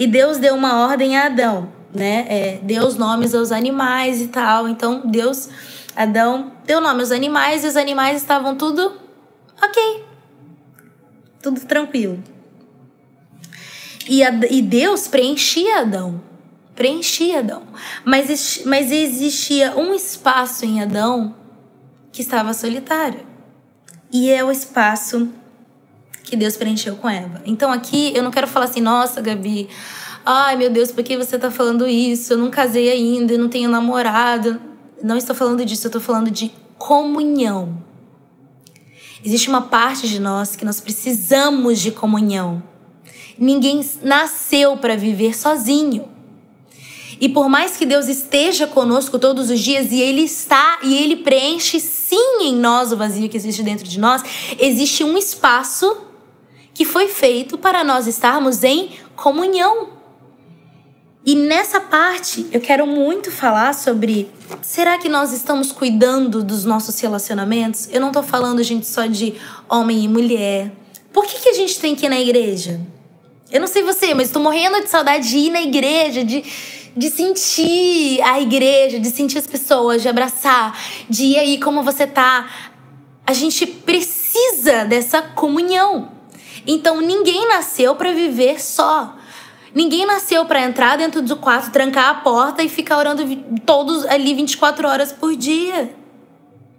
E 0.00 0.06
Deus 0.06 0.38
deu 0.38 0.54
uma 0.54 0.86
ordem 0.86 1.14
a 1.14 1.26
Adão, 1.26 1.70
né? 1.92 2.24
É, 2.26 2.60
deu 2.62 2.86
os 2.86 2.96
nomes 2.96 3.34
aos 3.34 3.52
animais 3.52 4.22
e 4.22 4.28
tal. 4.28 4.66
Então, 4.66 5.02
Deus, 5.04 5.50
Adão, 5.94 6.52
deu 6.64 6.80
nome 6.80 7.00
aos 7.00 7.12
animais 7.12 7.64
e 7.64 7.66
os 7.66 7.76
animais 7.76 8.16
estavam 8.16 8.56
tudo 8.56 8.98
ok. 9.62 10.06
Tudo 11.42 11.60
tranquilo. 11.66 12.18
E, 14.08 14.24
a, 14.24 14.30
e 14.50 14.62
Deus 14.62 15.06
preenchia 15.06 15.80
Adão. 15.80 16.22
Preenchia 16.74 17.40
Adão. 17.40 17.64
Mas, 18.02 18.62
mas 18.64 18.90
existia 18.90 19.76
um 19.76 19.92
espaço 19.92 20.64
em 20.64 20.80
Adão 20.80 21.36
que 22.10 22.22
estava 22.22 22.54
solitário. 22.54 23.20
E 24.10 24.30
é 24.30 24.42
o 24.42 24.50
espaço 24.50 25.28
que 26.24 26.36
Deus 26.36 26.56
preencheu 26.56 26.96
com 26.96 27.08
Eva. 27.08 27.42
Então 27.44 27.72
aqui 27.72 28.12
eu 28.14 28.22
não 28.22 28.30
quero 28.30 28.46
falar 28.46 28.66
assim, 28.66 28.80
nossa, 28.80 29.20
Gabi, 29.20 29.68
ai 30.24 30.56
meu 30.56 30.70
Deus, 30.70 30.92
por 30.92 31.02
que 31.02 31.16
você 31.16 31.38
tá 31.38 31.50
falando 31.50 31.86
isso? 31.86 32.32
Eu 32.32 32.38
não 32.38 32.50
casei 32.50 32.90
ainda, 32.90 33.32
eu 33.32 33.38
não 33.38 33.48
tenho 33.48 33.68
namorado. 33.68 34.60
Não 35.02 35.16
estou 35.16 35.34
falando 35.34 35.64
disso, 35.64 35.86
eu 35.86 35.88
estou 35.88 36.00
falando 36.00 36.30
de 36.30 36.52
comunhão. 36.78 37.82
Existe 39.24 39.48
uma 39.48 39.62
parte 39.62 40.08
de 40.08 40.18
nós 40.18 40.56
que 40.56 40.64
nós 40.64 40.80
precisamos 40.80 41.78
de 41.78 41.90
comunhão. 41.90 42.62
Ninguém 43.38 43.84
nasceu 44.02 44.76
para 44.76 44.96
viver 44.96 45.36
sozinho. 45.36 46.08
E 47.20 47.28
por 47.28 47.50
mais 47.50 47.76
que 47.76 47.84
Deus 47.84 48.08
esteja 48.08 48.66
conosco 48.66 49.18
todos 49.18 49.50
os 49.50 49.60
dias 49.60 49.92
e 49.92 50.00
Ele 50.00 50.22
está 50.22 50.78
e 50.82 50.96
Ele 50.96 51.16
preenche 51.16 51.78
sim 51.78 52.38
em 52.40 52.56
nós 52.56 52.92
o 52.92 52.96
vazio 52.96 53.28
que 53.28 53.36
existe 53.36 53.62
dentro 53.62 53.86
de 53.86 54.00
nós, 54.00 54.22
existe 54.58 55.04
um 55.04 55.18
espaço 55.18 56.09
que 56.80 56.84
foi 56.86 57.08
feito 57.08 57.58
para 57.58 57.84
nós 57.84 58.06
estarmos 58.06 58.64
em 58.64 58.92
comunhão. 59.14 59.90
E 61.26 61.34
nessa 61.34 61.78
parte 61.78 62.46
eu 62.50 62.58
quero 62.58 62.86
muito 62.86 63.30
falar 63.30 63.74
sobre 63.74 64.30
será 64.62 64.96
que 64.96 65.06
nós 65.06 65.30
estamos 65.30 65.72
cuidando 65.72 66.42
dos 66.42 66.64
nossos 66.64 66.98
relacionamentos? 66.98 67.86
Eu 67.92 68.00
não 68.00 68.08
estou 68.08 68.22
falando, 68.22 68.62
gente, 68.62 68.86
só 68.86 69.04
de 69.04 69.34
homem 69.68 70.04
e 70.04 70.08
mulher. 70.08 70.72
Por 71.12 71.26
que, 71.26 71.40
que 71.40 71.50
a 71.50 71.52
gente 71.52 71.78
tem 71.78 71.94
que 71.94 72.06
ir 72.06 72.08
na 72.08 72.18
igreja? 72.18 72.80
Eu 73.50 73.60
não 73.60 73.68
sei 73.68 73.82
você, 73.82 74.14
mas 74.14 74.28
estou 74.28 74.42
morrendo 74.42 74.80
de 74.80 74.88
saudade 74.88 75.28
de 75.28 75.36
ir 75.36 75.50
na 75.50 75.60
igreja, 75.60 76.24
de, 76.24 76.42
de 76.96 77.10
sentir 77.10 78.22
a 78.22 78.40
igreja, 78.40 78.98
de 78.98 79.10
sentir 79.10 79.36
as 79.36 79.46
pessoas, 79.46 80.00
de 80.00 80.08
abraçar, 80.08 80.80
de 81.10 81.24
ir 81.24 81.38
aí 81.40 81.60
como 81.60 81.82
você 81.82 82.06
tá. 82.06 82.48
A 83.26 83.34
gente 83.34 83.66
precisa 83.66 84.86
dessa 84.86 85.20
comunhão. 85.20 86.19
Então 86.72 87.00
ninguém 87.00 87.48
nasceu 87.48 87.96
para 87.96 88.12
viver 88.12 88.62
só. 88.62 89.16
Ninguém 89.74 90.06
nasceu 90.06 90.44
para 90.44 90.62
entrar 90.62 90.96
dentro 90.96 91.20
do 91.20 91.36
quarto, 91.36 91.72
trancar 91.72 92.08
a 92.10 92.14
porta 92.14 92.62
e 92.62 92.68
ficar 92.68 92.96
orando 92.96 93.24
todos 93.66 94.06
ali 94.06 94.34
24 94.34 94.86
horas 94.86 95.10
por 95.10 95.34
dia. 95.34 95.92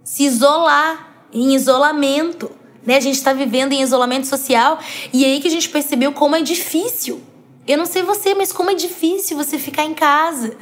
Se 0.02 0.24
isolar, 0.24 1.26
em 1.30 1.54
isolamento. 1.54 2.50
Né? 2.86 2.96
A 2.96 3.00
gente 3.00 3.16
está 3.16 3.34
vivendo 3.34 3.72
em 3.72 3.82
isolamento 3.82 4.26
social 4.26 4.78
e 5.12 5.26
é 5.26 5.28
aí 5.28 5.40
que 5.40 5.48
a 5.48 5.50
gente 5.50 5.68
percebeu 5.68 6.12
como 6.12 6.36
é 6.36 6.40
difícil. 6.40 7.22
Eu 7.68 7.76
não 7.76 7.86
sei 7.86 8.02
você, 8.02 8.34
mas 8.34 8.50
como 8.50 8.70
é 8.70 8.74
difícil 8.74 9.36
você 9.36 9.58
ficar 9.58 9.84
em 9.84 9.92
casa 9.92 10.56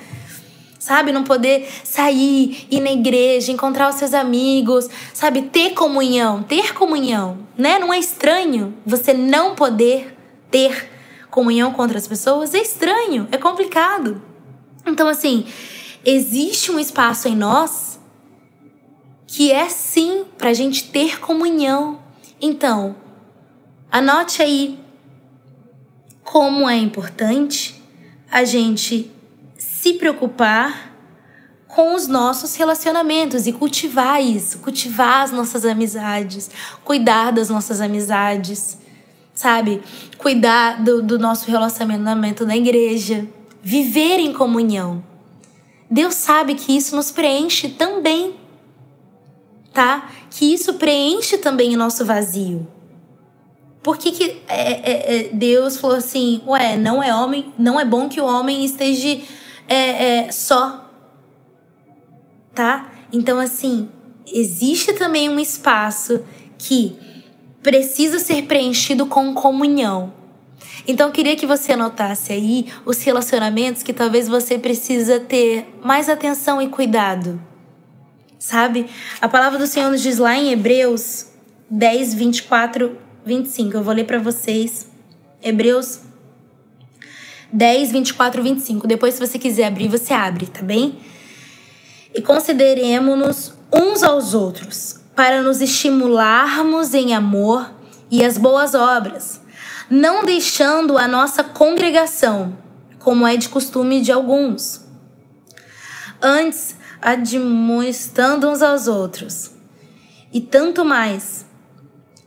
sabe? 0.80 1.12
Não 1.12 1.22
poder 1.22 1.68
sair, 1.84 2.66
ir 2.70 2.80
na 2.80 2.90
igreja, 2.90 3.52
encontrar 3.52 3.90
os 3.90 3.96
seus 3.96 4.14
amigos, 4.14 4.88
sabe? 5.12 5.42
Ter 5.42 5.74
comunhão, 5.74 6.42
ter 6.42 6.74
comunhão, 6.74 7.38
né? 7.56 7.78
Não 7.78 7.92
é 7.92 7.98
estranho 7.98 8.74
você 8.84 9.12
não 9.12 9.54
poder 9.54 10.16
ter 10.50 10.90
comunhão 11.30 11.72
com 11.72 11.82
outras 11.82 12.08
pessoas? 12.08 12.54
É 12.54 12.62
estranho, 12.62 13.28
é 13.30 13.36
complicado. 13.36 14.20
Então, 14.86 15.06
assim, 15.06 15.46
existe 16.04 16.72
um 16.72 16.78
espaço 16.80 17.28
em 17.28 17.36
nós 17.36 18.00
que 19.26 19.52
é 19.52 19.68
sim 19.68 20.24
para 20.38 20.48
a 20.48 20.54
gente 20.54 20.90
ter 20.90 21.20
comunhão. 21.20 22.00
Então, 22.40 22.96
anote 23.92 24.42
aí 24.42 24.80
como 26.24 26.68
é 26.68 26.76
importante 26.76 27.80
a 28.30 28.44
gente 28.44 29.10
se 29.80 29.94
preocupar 29.94 30.94
com 31.66 31.94
os 31.94 32.06
nossos 32.06 32.54
relacionamentos 32.54 33.46
e 33.46 33.52
cultivar 33.52 34.22
isso, 34.22 34.58
cultivar 34.58 35.22
as 35.22 35.32
nossas 35.32 35.64
amizades, 35.64 36.50
cuidar 36.84 37.30
das 37.30 37.48
nossas 37.48 37.80
amizades, 37.80 38.76
sabe? 39.32 39.82
Cuidar 40.18 40.84
do, 40.84 41.02
do 41.02 41.18
nosso 41.18 41.50
relacionamento 41.50 42.44
na 42.44 42.58
igreja, 42.58 43.26
viver 43.62 44.18
em 44.18 44.34
comunhão. 44.34 45.02
Deus 45.90 46.12
sabe 46.12 46.56
que 46.56 46.76
isso 46.76 46.94
nos 46.94 47.10
preenche 47.10 47.70
também, 47.70 48.34
tá? 49.72 50.10
Que 50.28 50.52
isso 50.52 50.74
preenche 50.74 51.38
também 51.38 51.74
o 51.74 51.78
nosso 51.78 52.04
vazio. 52.04 52.68
Por 53.82 53.96
que, 53.96 54.12
que 54.12 54.42
é, 54.46 54.72
é, 54.72 55.16
é, 55.16 55.28
Deus 55.32 55.78
falou 55.78 55.96
assim, 55.96 56.42
ué, 56.46 56.76
não 56.76 57.02
é 57.02 57.14
homem, 57.14 57.54
não 57.58 57.80
é 57.80 57.84
bom 57.84 58.10
que 58.10 58.20
o 58.20 58.26
homem 58.26 58.62
esteja 58.62 59.18
é, 59.70 60.26
é, 60.26 60.32
só. 60.32 60.90
Tá? 62.52 62.90
Então, 63.12 63.38
assim, 63.38 63.88
existe 64.26 64.92
também 64.94 65.28
um 65.28 65.38
espaço 65.38 66.24
que 66.58 66.98
precisa 67.62 68.18
ser 68.18 68.42
preenchido 68.42 69.06
com 69.06 69.32
comunhão. 69.32 70.12
Então, 70.88 71.08
eu 71.08 71.12
queria 71.12 71.36
que 71.36 71.46
você 71.46 71.72
anotasse 71.72 72.32
aí 72.32 72.66
os 72.84 73.00
relacionamentos 73.02 73.82
que 73.82 73.92
talvez 73.92 74.26
você 74.26 74.58
precisa 74.58 75.20
ter 75.20 75.72
mais 75.82 76.08
atenção 76.08 76.60
e 76.60 76.68
cuidado. 76.68 77.40
Sabe? 78.38 78.86
A 79.20 79.28
palavra 79.28 79.58
do 79.58 79.66
Senhor 79.66 79.90
nos 79.90 80.02
diz 80.02 80.18
lá 80.18 80.34
em 80.34 80.50
Hebreus 80.50 81.26
10, 81.70 82.14
24, 82.14 82.96
25. 83.24 83.76
Eu 83.76 83.82
vou 83.82 83.94
ler 83.94 84.04
para 84.04 84.18
vocês. 84.18 84.90
Hebreus 85.42 86.00
10, 87.52 87.92
24, 87.92 88.42
25. 88.42 88.86
Depois, 88.86 89.14
se 89.14 89.26
você 89.26 89.38
quiser 89.38 89.66
abrir, 89.66 89.88
você 89.88 90.12
abre, 90.12 90.46
tá 90.46 90.62
bem? 90.62 90.98
E 92.14 92.20
consideremos-nos 92.20 93.54
uns 93.72 94.02
aos 94.02 94.34
outros, 94.34 95.00
para 95.14 95.42
nos 95.42 95.60
estimularmos 95.60 96.94
em 96.94 97.14
amor 97.14 97.70
e 98.10 98.24
as 98.24 98.36
boas 98.36 98.74
obras, 98.74 99.40
não 99.88 100.24
deixando 100.24 100.98
a 100.98 101.06
nossa 101.06 101.44
congregação, 101.44 102.56
como 102.98 103.26
é 103.26 103.36
de 103.36 103.48
costume 103.48 104.00
de 104.00 104.10
alguns. 104.10 104.84
Antes, 106.20 106.76
admoestando 107.00 108.48
uns 108.48 108.62
aos 108.62 108.86
outros. 108.86 109.52
E 110.32 110.40
tanto 110.40 110.84
mais, 110.84 111.46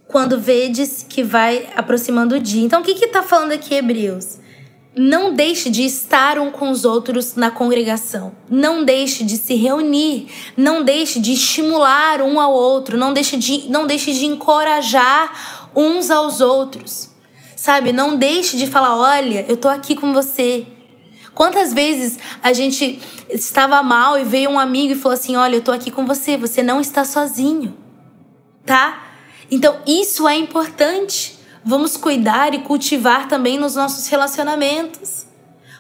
quando 0.07 0.39
vedes 0.39 1.05
que 1.07 1.23
vai 1.23 1.69
aproximando 1.75 2.35
o 2.35 2.39
dia. 2.39 2.63
Então, 2.63 2.81
o 2.81 2.83
que 2.83 2.91
está 3.05 3.23
falando 3.23 3.51
aqui, 3.51 3.73
Hebreus? 3.73 4.37
Não 4.95 5.33
deixe 5.33 5.71
de 5.71 5.83
estar 5.83 6.37
um 6.37 6.51
com 6.51 6.69
os 6.69 6.85
outros 6.85 7.35
na 7.35 7.49
congregação. 7.49 8.31
Não 8.47 8.85
deixe 8.85 9.23
de 9.23 9.37
se 9.37 9.55
reunir. 9.55 10.27
Não 10.55 10.83
deixe 10.83 11.19
de 11.19 11.33
estimular 11.33 12.21
um 12.21 12.39
ao 12.39 12.53
outro. 12.53 12.95
Não 12.95 13.11
deixe 13.11 13.35
de, 13.35 13.69
não 13.69 13.87
deixe 13.87 14.13
de 14.13 14.25
encorajar 14.25 15.69
uns 15.75 16.11
aos 16.11 16.41
outros. 16.41 17.09
Sabe? 17.55 17.91
Não 17.91 18.15
deixe 18.15 18.55
de 18.55 18.67
falar: 18.67 18.95
olha, 18.95 19.43
eu 19.49 19.57
tô 19.57 19.67
aqui 19.67 19.95
com 19.95 20.13
você. 20.13 20.67
Quantas 21.33 21.73
vezes 21.73 22.19
a 22.43 22.53
gente 22.53 23.01
estava 23.31 23.81
mal 23.81 24.19
e 24.19 24.23
veio 24.23 24.51
um 24.51 24.59
amigo 24.59 24.93
e 24.93 24.95
falou 24.95 25.15
assim: 25.15 25.35
olha, 25.35 25.55
eu 25.55 25.61
tô 25.61 25.71
aqui 25.71 25.89
com 25.89 26.05
você, 26.05 26.37
você 26.37 26.61
não 26.61 26.79
está 26.79 27.03
sozinho. 27.03 27.75
Tá? 28.63 29.03
Então 29.49 29.79
isso 29.87 30.27
é 30.27 30.35
importante 30.35 31.32
vamos 31.63 31.97
cuidar 31.97 32.53
e 32.53 32.59
cultivar 32.59 33.27
também 33.27 33.57
nos 33.57 33.75
nossos 33.75 34.07
relacionamentos. 34.07 35.25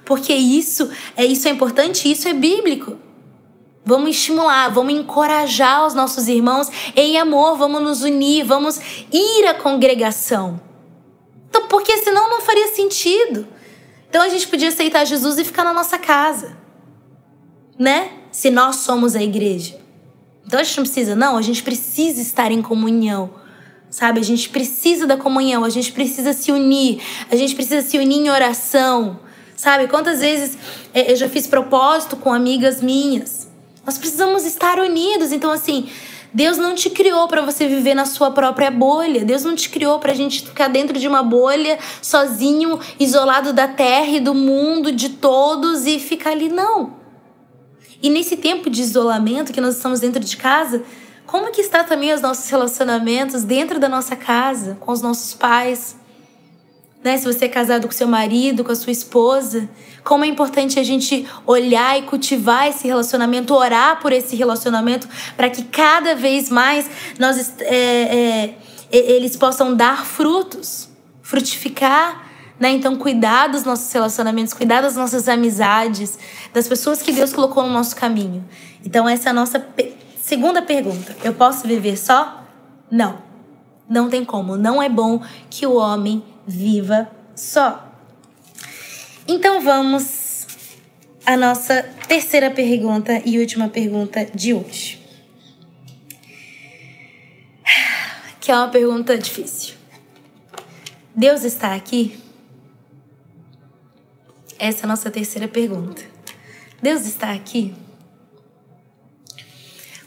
Porque 0.05 0.33
isso 0.33 0.89
é 1.15 1.25
isso 1.25 1.47
é 1.47 1.51
importante, 1.51 2.11
isso 2.11 2.27
é 2.27 2.33
bíblico. 2.33 2.97
Vamos 3.85 4.11
estimular, 4.11 4.69
vamos 4.69 4.93
encorajar 4.93 5.85
os 5.85 5.93
nossos 5.93 6.27
irmãos 6.27 6.69
em 6.95 7.17
amor, 7.17 7.57
vamos 7.57 7.81
nos 7.81 8.01
unir, 8.01 8.45
vamos 8.45 8.79
ir 9.11 9.45
à 9.47 9.53
congregação. 9.53 10.59
Então, 11.49 11.67
porque 11.67 11.97
senão 11.97 12.29
não 12.29 12.41
faria 12.41 12.69
sentido. 12.69 13.47
Então 14.09 14.21
a 14.21 14.29
gente 14.29 14.47
podia 14.47 14.69
aceitar 14.69 15.05
Jesus 15.05 15.37
e 15.37 15.43
ficar 15.43 15.63
na 15.63 15.73
nossa 15.73 15.97
casa. 15.97 16.57
Né? 17.77 18.11
Se 18.31 18.49
nós 18.49 18.77
somos 18.77 19.15
a 19.15 19.23
igreja. 19.23 19.79
Então 20.45 20.59
a 20.59 20.63
gente 20.63 20.77
não 20.77 20.83
precisa, 20.83 21.15
não, 21.15 21.37
a 21.37 21.41
gente 21.41 21.63
precisa 21.63 22.21
estar 22.21 22.51
em 22.51 22.61
comunhão 22.61 23.42
sabe? 23.93 24.19
A 24.19 24.23
gente 24.23 24.49
precisa 24.49 25.05
da 25.05 25.15
comunhão, 25.15 25.63
a 25.63 25.69
gente 25.69 25.91
precisa 25.91 26.33
se 26.33 26.51
unir, 26.51 26.99
a 27.29 27.35
gente 27.35 27.53
precisa 27.53 27.87
se 27.87 27.95
unir 27.99 28.25
em 28.25 28.29
oração, 28.31 29.19
sabe? 29.55 29.87
Quantas 29.87 30.19
vezes 30.19 30.57
é, 30.91 31.11
eu 31.11 31.15
já 31.15 31.29
fiz 31.29 31.45
propósito 31.45 32.15
com 32.15 32.33
amigas 32.33 32.81
minhas. 32.81 33.47
Nós 33.85 33.95
precisamos 33.95 34.45
estar 34.45 34.79
unidos. 34.79 35.31
Então, 35.31 35.51
assim, 35.51 35.87
Deus 36.33 36.57
não 36.57 36.73
te 36.73 36.89
criou 36.89 37.27
para 37.27 37.43
você 37.43 37.67
viver 37.67 37.93
na 37.93 38.05
sua 38.05 38.31
própria 38.31 38.71
bolha. 38.71 39.23
Deus 39.23 39.43
não 39.43 39.53
te 39.53 39.69
criou 39.69 39.99
para 39.99 40.11
a 40.11 40.15
gente 40.15 40.41
ficar 40.41 40.69
dentro 40.69 40.97
de 40.97 41.07
uma 41.07 41.21
bolha, 41.21 41.77
sozinho, 42.01 42.79
isolado 42.99 43.53
da 43.53 43.67
terra 43.67 44.09
e 44.09 44.19
do 44.19 44.33
mundo, 44.33 44.91
de 44.91 45.09
todos 45.09 45.85
e 45.85 45.99
ficar 45.99 46.31
ali. 46.31 46.49
Não. 46.49 46.95
E 48.01 48.09
nesse 48.09 48.37
tempo 48.37 48.71
de 48.71 48.81
isolamento 48.81 49.53
que 49.53 49.61
nós 49.61 49.75
estamos 49.75 49.99
dentro 49.99 50.19
de 50.19 50.35
casa, 50.35 50.81
como 51.25 51.51
que 51.51 51.61
está 51.61 51.83
também 51.83 52.13
os 52.13 52.21
nossos 52.21 52.49
relacionamentos 52.49 53.43
dentro 53.43 53.79
da 53.79 53.89
nossa 53.89 54.15
casa, 54.15 54.77
com 54.79 54.91
os 54.91 55.01
nossos 55.01 55.33
pais? 55.33 55.95
Né? 57.03 57.17
Se 57.17 57.25
você 57.25 57.45
é 57.45 57.49
casado 57.49 57.85
com 57.85 57.93
seu 57.93 58.07
marido, 58.07 58.63
com 58.63 58.71
a 58.71 58.75
sua 58.75 58.91
esposa, 58.91 59.69
como 60.03 60.23
é 60.23 60.27
importante 60.27 60.79
a 60.79 60.83
gente 60.83 61.27
olhar 61.45 61.99
e 61.99 62.03
cultivar 62.03 62.67
esse 62.67 62.87
relacionamento, 62.87 63.53
orar 63.53 63.99
por 63.99 64.13
esse 64.13 64.35
relacionamento, 64.35 65.07
para 65.35 65.49
que 65.49 65.63
cada 65.63 66.15
vez 66.15 66.49
mais 66.49 66.89
nós 67.19 67.53
é, 67.59 67.73
é, 67.73 68.55
eles 68.91 69.35
possam 69.35 69.75
dar 69.75 70.05
frutos, 70.05 70.89
frutificar. 71.21 72.31
Né? 72.59 72.71
Então, 72.71 72.95
cuidar 72.95 73.47
dos 73.47 73.63
nossos 73.63 73.91
relacionamentos, 73.91 74.53
cuidar 74.53 74.81
das 74.81 74.95
nossas 74.95 75.27
amizades, 75.27 76.17
das 76.53 76.67
pessoas 76.67 77.01
que 77.01 77.11
Deus 77.11 77.33
colocou 77.33 77.63
no 77.63 77.73
nosso 77.73 77.95
caminho. 77.95 78.45
Então, 78.85 79.09
essa 79.09 79.29
é 79.29 79.31
a 79.31 79.33
nossa 79.33 79.59
Segunda 80.23 80.61
pergunta: 80.61 81.13
eu 81.21 81.33
posso 81.33 81.67
viver 81.67 81.97
só? 81.97 82.47
Não. 82.89 83.21
Não 83.89 84.09
tem 84.09 84.23
como. 84.23 84.55
Não 84.55 84.81
é 84.81 84.87
bom 84.87 85.21
que 85.49 85.67
o 85.67 85.75
homem 85.75 86.23
viva 86.47 87.11
só. 87.35 87.91
Então 89.27 89.59
vamos 89.59 90.47
à 91.25 91.35
nossa 91.35 91.83
terceira 92.07 92.49
pergunta 92.49 93.21
e 93.25 93.37
última 93.37 93.67
pergunta 93.67 94.25
de 94.33 94.53
hoje. 94.53 95.01
Que 98.39 98.49
é 98.49 98.55
uma 98.55 98.69
pergunta 98.69 99.17
difícil. 99.17 99.75
Deus 101.13 101.43
está 101.43 101.75
aqui? 101.75 102.17
Essa 104.57 104.83
é 104.83 104.85
a 104.85 104.87
nossa 104.87 105.11
terceira 105.11 105.49
pergunta. 105.49 106.01
Deus 106.81 107.05
está 107.05 107.33
aqui? 107.33 107.75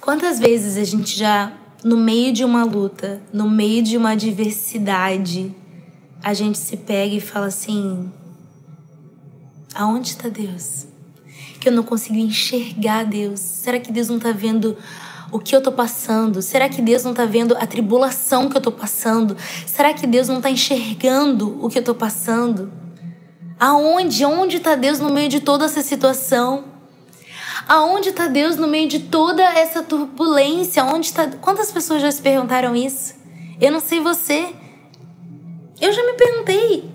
Quantas 0.06 0.38
vezes 0.38 0.76
a 0.76 0.84
gente 0.84 1.18
já, 1.18 1.52
no 1.82 1.96
meio 1.96 2.32
de 2.32 2.44
uma 2.44 2.62
luta, 2.62 3.20
no 3.32 3.50
meio 3.50 3.82
de 3.82 3.96
uma 3.96 4.10
adversidade, 4.10 5.52
a 6.22 6.32
gente 6.32 6.58
se 6.58 6.76
pega 6.76 7.12
e 7.12 7.20
fala 7.20 7.46
assim: 7.46 8.08
aonde 9.74 10.10
está 10.10 10.28
Deus? 10.28 10.86
Que 11.58 11.70
eu 11.70 11.72
não 11.72 11.82
consigo 11.82 12.14
enxergar 12.14 13.04
Deus. 13.04 13.40
Será 13.40 13.80
que 13.80 13.90
Deus 13.90 14.06
não 14.06 14.18
está 14.18 14.30
vendo 14.30 14.76
o 15.32 15.40
que 15.40 15.56
eu 15.56 15.60
tô 15.60 15.72
passando? 15.72 16.40
Será 16.40 16.68
que 16.68 16.80
Deus 16.80 17.02
não 17.02 17.12
tá 17.12 17.24
vendo 17.24 17.56
a 17.56 17.66
tribulação 17.66 18.48
que 18.48 18.56
eu 18.56 18.60
tô 18.60 18.70
passando? 18.70 19.36
Será 19.66 19.92
que 19.92 20.06
Deus 20.06 20.28
não 20.28 20.40
tá 20.40 20.48
enxergando 20.48 21.58
o 21.60 21.68
que 21.68 21.80
eu 21.80 21.84
tô 21.84 21.96
passando? 21.96 22.70
Aonde? 23.58 24.24
Onde 24.24 24.58
está 24.58 24.76
Deus 24.76 25.00
no 25.00 25.10
meio 25.10 25.28
de 25.28 25.40
toda 25.40 25.64
essa 25.64 25.82
situação? 25.82 26.75
Aonde 27.68 28.10
está 28.10 28.28
Deus 28.28 28.56
no 28.56 28.68
meio 28.68 28.88
de 28.88 29.00
toda 29.00 29.42
essa 29.42 29.82
turbulência? 29.82 30.84
Onde 30.84 31.06
está? 31.06 31.26
Quantas 31.40 31.72
pessoas 31.72 32.00
já 32.00 32.10
se 32.10 32.22
perguntaram 32.22 32.76
isso? 32.76 33.14
Eu 33.60 33.72
não 33.72 33.80
sei 33.80 34.00
você. 34.00 34.54
Eu 35.80 35.92
já 35.92 36.02
me 36.04 36.12
perguntei. 36.12 36.90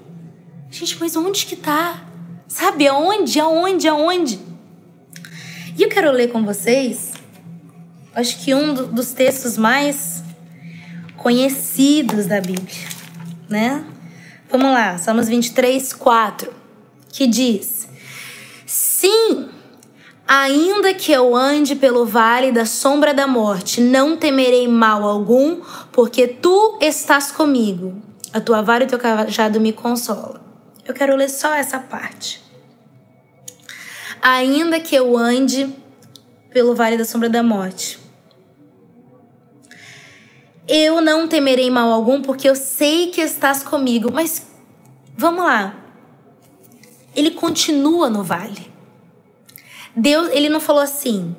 Gente, 0.70 0.98
mas 1.00 1.16
onde 1.16 1.46
que 1.46 1.58
tá? 1.58 2.06
Sabe 2.48 2.88
aonde? 2.88 3.40
Aonde? 3.40 3.88
Aonde? 3.88 4.40
E 5.78 5.84
eu 5.84 5.90
quero 5.90 6.12
ler 6.12 6.32
com 6.32 6.46
vocês, 6.46 7.12
acho 8.14 8.40
que 8.40 8.54
um 8.54 8.74
dos 8.74 9.12
textos 9.12 9.58
mais 9.58 10.24
conhecidos 11.18 12.26
da 12.26 12.42
Bíblia, 12.42 12.88
né? 13.50 13.86
Vamos 14.50 14.72
lá, 14.72 14.98
Salmos 14.98 15.28
23, 15.28 15.94
4, 15.94 16.54
que 17.10 17.26
diz: 17.26 17.88
Sim, 18.66 19.50
ainda 20.34 20.94
que 20.94 21.12
eu 21.12 21.36
ande 21.36 21.76
pelo 21.76 22.06
vale 22.06 22.54
da 22.54 22.66
sombra 22.66 23.14
da 23.14 23.28
morte, 23.28 23.82
não 23.82 24.16
temerei 24.16 24.66
mal 24.66 25.04
algum, 25.04 25.60
porque 25.92 26.26
tu 26.26 26.78
estás 26.80 27.34
comigo. 27.34 28.02
A 28.32 28.40
tua 28.40 28.62
vara 28.62 28.86
e 28.86 28.88
o 28.88 28.90
teu 28.90 28.98
cajado 28.98 29.60
me 29.60 29.74
consolam. 29.74 30.40
Eu 30.86 30.94
quero 30.94 31.18
ler 31.18 31.30
só 31.30 31.54
essa 31.54 31.80
parte. 31.80 32.42
Ainda 34.22 34.80
que 34.80 34.96
eu 34.96 35.18
ande 35.18 35.76
pelo 36.50 36.74
vale 36.74 36.98
da 36.98 37.04
sombra 37.04 37.28
da 37.28 37.44
morte, 37.44 38.00
eu 40.66 41.02
não 41.02 41.28
temerei 41.28 41.70
mal 41.70 41.92
algum, 41.92 42.22
porque 42.22 42.48
eu 42.48 42.56
sei 42.56 43.08
que 43.08 43.20
estás 43.20 43.64
comigo. 43.64 44.10
Mas 44.14 44.48
vamos 45.18 45.44
lá. 45.44 45.76
Ele 47.14 47.32
continua 47.32 48.10
no 48.10 48.24
vale. 48.24 48.71
Deus, 49.96 50.30
ele 50.32 50.50
não 50.50 50.60
falou 50.60 50.82
assim: 50.82 51.36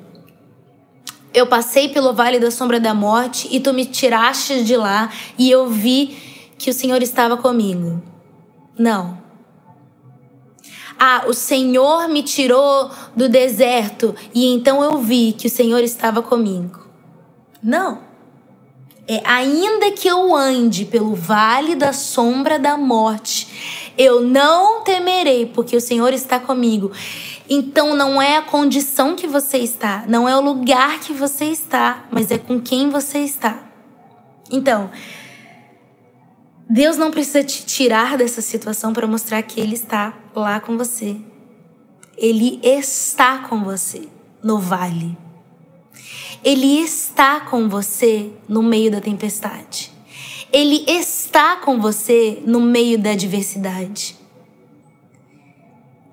Eu 1.33 1.47
passei 1.47 1.89
pelo 1.89 2.13
vale 2.13 2.39
da 2.39 2.51
sombra 2.51 2.79
da 2.79 2.93
morte 2.93 3.47
e 3.51 3.59
tu 3.59 3.73
me 3.73 3.85
tiraste 3.85 4.63
de 4.63 4.75
lá 4.75 5.11
e 5.37 5.49
eu 5.49 5.67
vi 5.69 6.17
que 6.57 6.69
o 6.69 6.73
Senhor 6.73 7.01
estava 7.01 7.37
comigo. 7.37 8.01
Não. 8.77 9.21
Ah, 10.99 11.23
o 11.27 11.33
Senhor 11.33 12.07
me 12.07 12.23
tirou 12.23 12.89
do 13.15 13.27
deserto 13.27 14.15
e 14.33 14.45
então 14.45 14.83
eu 14.83 14.97
vi 14.99 15.33
que 15.33 15.47
o 15.47 15.49
Senhor 15.49 15.83
estava 15.83 16.21
comigo. 16.21 16.87
Não. 17.61 17.99
É, 19.05 19.21
ainda 19.25 19.91
que 19.91 20.07
eu 20.07 20.33
ande 20.33 20.85
pelo 20.85 21.13
vale 21.13 21.75
da 21.75 21.91
sombra 21.91 22.57
da 22.57 22.77
morte, 22.77 23.82
eu 23.97 24.21
não 24.21 24.83
temerei, 24.83 25.45
porque 25.45 25.75
o 25.75 25.81
Senhor 25.81 26.13
está 26.13 26.39
comigo. 26.39 26.91
Então 27.49 27.95
não 27.95 28.21
é 28.21 28.37
a 28.37 28.41
condição 28.41 29.15
que 29.15 29.27
você 29.27 29.57
está, 29.57 30.05
não 30.07 30.27
é 30.27 30.35
o 30.35 30.41
lugar 30.41 30.99
que 30.99 31.13
você 31.13 31.45
está, 31.45 32.05
mas 32.09 32.31
é 32.31 32.37
com 32.37 32.59
quem 32.59 32.89
você 32.89 33.19
está. 33.19 33.59
Então, 34.51 34.89
Deus 36.69 36.97
não 36.97 37.11
precisa 37.11 37.43
te 37.43 37.65
tirar 37.65 38.17
dessa 38.17 38.41
situação 38.41 38.93
para 38.93 39.05
mostrar 39.05 39.41
que 39.43 39.59
Ele 39.59 39.75
está 39.75 40.17
lá 40.35 40.59
com 40.59 40.77
você. 40.77 41.17
Ele 42.17 42.59
está 42.63 43.39
com 43.39 43.63
você 43.63 44.07
no 44.41 44.57
vale. 44.59 45.17
Ele 46.43 46.79
está 46.79 47.39
com 47.41 47.69
você 47.69 48.31
no 48.49 48.61
meio 48.63 48.91
da 48.91 48.99
tempestade. 48.99 49.92
Ele 50.53 50.85
está 50.87 51.55
com 51.55 51.81
você 51.81 52.43
no 52.45 52.61
meio 52.61 52.99
da 52.99 53.09
adversidade. 53.09 54.15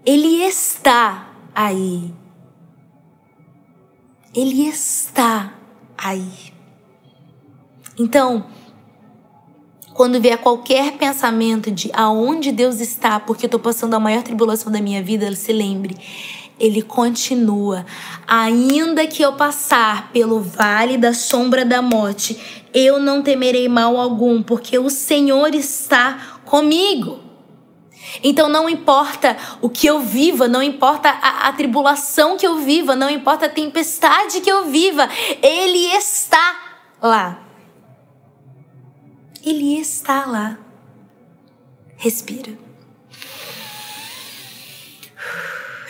Ele 0.04 0.42
está 0.42 1.30
aí. 1.54 2.10
Ele 4.34 4.66
está 4.66 5.52
aí. 5.98 6.54
Então, 7.98 8.46
quando 9.92 10.18
vier 10.18 10.38
qualquer 10.38 10.96
pensamento 10.96 11.70
de 11.70 11.90
aonde 11.92 12.50
Deus 12.50 12.80
está, 12.80 13.20
porque 13.20 13.44
eu 13.44 13.48
estou 13.48 13.60
passando 13.60 13.92
a 13.92 14.00
maior 14.00 14.22
tribulação 14.22 14.72
da 14.72 14.80
minha 14.80 15.02
vida, 15.02 15.36
se 15.36 15.52
lembre, 15.52 15.98
ele 16.60 16.82
continua. 16.82 17.86
Ainda 18.26 19.06
que 19.06 19.22
eu 19.22 19.32
passar 19.32 20.12
pelo 20.12 20.40
vale 20.40 20.98
da 20.98 21.14
sombra 21.14 21.64
da 21.64 21.80
morte, 21.80 22.38
eu 22.72 23.00
não 23.00 23.22
temerei 23.22 23.68
mal 23.68 23.96
algum, 23.96 24.42
porque 24.42 24.78
o 24.78 24.90
Senhor 24.90 25.54
está 25.54 26.38
comigo. 26.44 27.18
Então 28.22 28.48
não 28.48 28.68
importa 28.68 29.36
o 29.60 29.68
que 29.68 29.86
eu 29.86 30.00
viva, 30.00 30.46
não 30.46 30.62
importa 30.62 31.08
a, 31.08 31.48
a, 31.48 31.52
tribulação 31.52 32.36
que 32.36 32.46
eu 32.46 32.58
viva, 32.58 32.96
não 32.96 33.08
importa 33.08 33.46
a 33.46 33.48
tempestade 33.48 34.40
que 34.40 34.50
eu 34.50 34.66
viva, 34.66 35.08
Ele 35.42 35.78
está 35.96 36.56
lá. 37.00 37.40
Ele 39.44 39.78
está 39.78 40.26
lá. 40.26 40.58
Respira. 41.96 42.58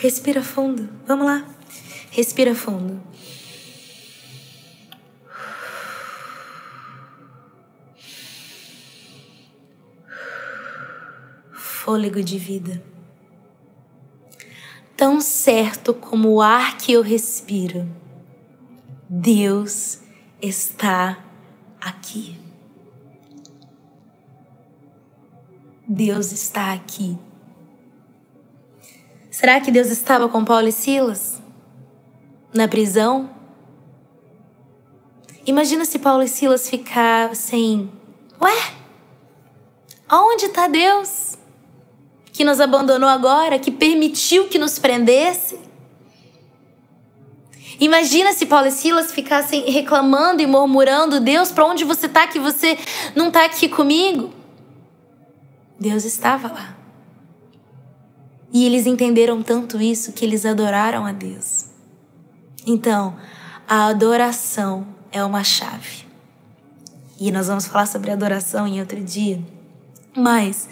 Respira 0.01 0.41
fundo. 0.41 0.89
Vamos 1.05 1.27
lá. 1.27 1.47
Respira 2.09 2.55
fundo. 2.55 2.99
Fôlego 11.53 12.23
de 12.23 12.39
vida. 12.39 12.83
Tão 14.97 15.21
certo 15.21 15.93
como 15.93 16.29
o 16.29 16.41
ar 16.41 16.79
que 16.79 16.93
eu 16.93 17.03
respiro, 17.03 17.87
Deus 19.07 19.99
está 20.41 21.23
aqui. 21.79 22.39
Deus 25.87 26.31
está 26.31 26.73
aqui. 26.73 27.19
Será 29.31 29.61
que 29.61 29.71
Deus 29.71 29.87
estava 29.87 30.27
com 30.27 30.43
Paulo 30.43 30.67
e 30.67 30.73
Silas? 30.73 31.41
Na 32.53 32.67
prisão? 32.67 33.29
Imagina 35.45 35.85
se 35.85 35.97
Paulo 35.97 36.21
e 36.21 36.27
Silas 36.27 36.69
ficassem. 36.69 37.89
Ué? 38.41 38.73
Aonde 40.09 40.47
está 40.47 40.67
Deus? 40.67 41.37
Que 42.33 42.43
nos 42.43 42.59
abandonou 42.59 43.07
agora, 43.07 43.57
que 43.57 43.71
permitiu 43.71 44.49
que 44.49 44.59
nos 44.59 44.77
prendesse? 44.77 45.57
Imagina 47.79 48.33
se 48.33 48.45
Paulo 48.45 48.67
e 48.67 48.71
Silas 48.71 49.13
ficassem 49.13 49.63
reclamando 49.71 50.41
e 50.41 50.45
murmurando: 50.45 51.21
Deus, 51.21 51.53
para 51.53 51.65
onde 51.65 51.85
você 51.85 52.07
está 52.07 52.27
que 52.27 52.37
você 52.37 52.77
não 53.15 53.29
está 53.29 53.45
aqui 53.45 53.69
comigo? 53.69 54.33
Deus 55.79 56.03
estava 56.03 56.49
lá. 56.49 56.80
E 58.51 58.65
eles 58.65 58.85
entenderam 58.85 59.41
tanto 59.41 59.81
isso 59.81 60.11
que 60.11 60.25
eles 60.25 60.45
adoraram 60.45 61.05
a 61.05 61.11
Deus. 61.11 61.65
Então, 62.65 63.15
a 63.67 63.85
adoração 63.85 64.85
é 65.11 65.23
uma 65.23 65.43
chave. 65.43 66.05
E 67.19 67.31
nós 67.31 67.47
vamos 67.47 67.67
falar 67.67 67.85
sobre 67.85 68.11
adoração 68.11 68.67
em 68.67 68.79
outro 68.79 68.99
dia. 68.99 69.41
Mas 70.15 70.67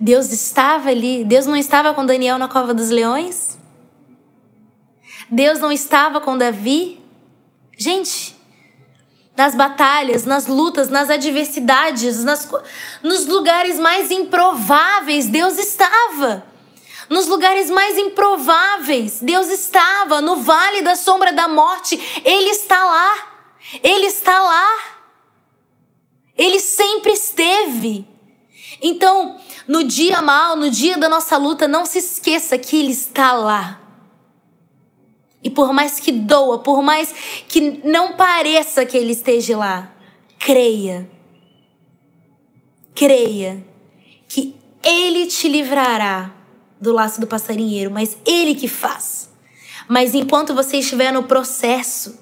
Deus 0.00 0.32
estava 0.32 0.88
ali. 0.88 1.24
Deus 1.24 1.44
não 1.44 1.56
estava 1.56 1.92
com 1.92 2.06
Daniel 2.06 2.38
na 2.38 2.48
cova 2.48 2.72
dos 2.72 2.88
leões? 2.88 3.58
Deus 5.30 5.60
não 5.60 5.70
estava 5.70 6.20
com 6.20 6.38
Davi? 6.38 7.00
Gente, 7.76 8.36
nas 9.36 9.54
batalhas, 9.54 10.24
nas 10.24 10.46
lutas, 10.46 10.88
nas 10.88 11.10
adversidades, 11.10 12.22
nas, 12.24 12.48
nos 13.02 13.26
lugares 13.26 13.78
mais 13.78 14.10
improváveis, 14.10 15.26
Deus 15.26 15.58
estava 15.58 16.44
nos 17.12 17.26
lugares 17.26 17.70
mais 17.70 17.98
improváveis. 17.98 19.20
Deus 19.20 19.48
estava 19.48 20.20
no 20.22 20.36
vale 20.36 20.80
da 20.80 20.96
sombra 20.96 21.32
da 21.32 21.46
morte. 21.46 22.00
Ele 22.24 22.50
está 22.50 22.82
lá. 22.82 23.14
Ele 23.82 24.06
está 24.06 24.40
lá. 24.40 24.78
Ele 26.36 26.58
sempre 26.58 27.12
esteve. 27.12 28.08
Então, 28.80 29.38
no 29.68 29.84
dia 29.84 30.22
mal, 30.22 30.56
no 30.56 30.70
dia 30.70 30.96
da 30.96 31.08
nossa 31.08 31.36
luta, 31.36 31.68
não 31.68 31.84
se 31.84 31.98
esqueça 31.98 32.56
que 32.56 32.76
Ele 32.76 32.92
está 32.92 33.32
lá. 33.34 33.78
E 35.44 35.50
por 35.50 35.72
mais 35.72 36.00
que 36.00 36.10
doa, 36.10 36.60
por 36.60 36.82
mais 36.82 37.14
que 37.46 37.82
não 37.84 38.14
pareça 38.14 38.86
que 38.86 38.96
Ele 38.96 39.12
esteja 39.12 39.56
lá, 39.56 39.92
creia. 40.38 41.08
Creia 42.94 43.64
que 44.28 44.56
Ele 44.82 45.26
te 45.26 45.48
livrará 45.48 46.41
do 46.82 46.92
laço 46.92 47.20
do 47.20 47.26
passarinheiro, 47.26 47.90
mas 47.90 48.16
ele 48.26 48.54
que 48.56 48.66
faz. 48.66 49.30
Mas 49.88 50.14
enquanto 50.14 50.54
você 50.54 50.78
estiver 50.78 51.12
no 51.12 51.22
processo, 51.22 52.18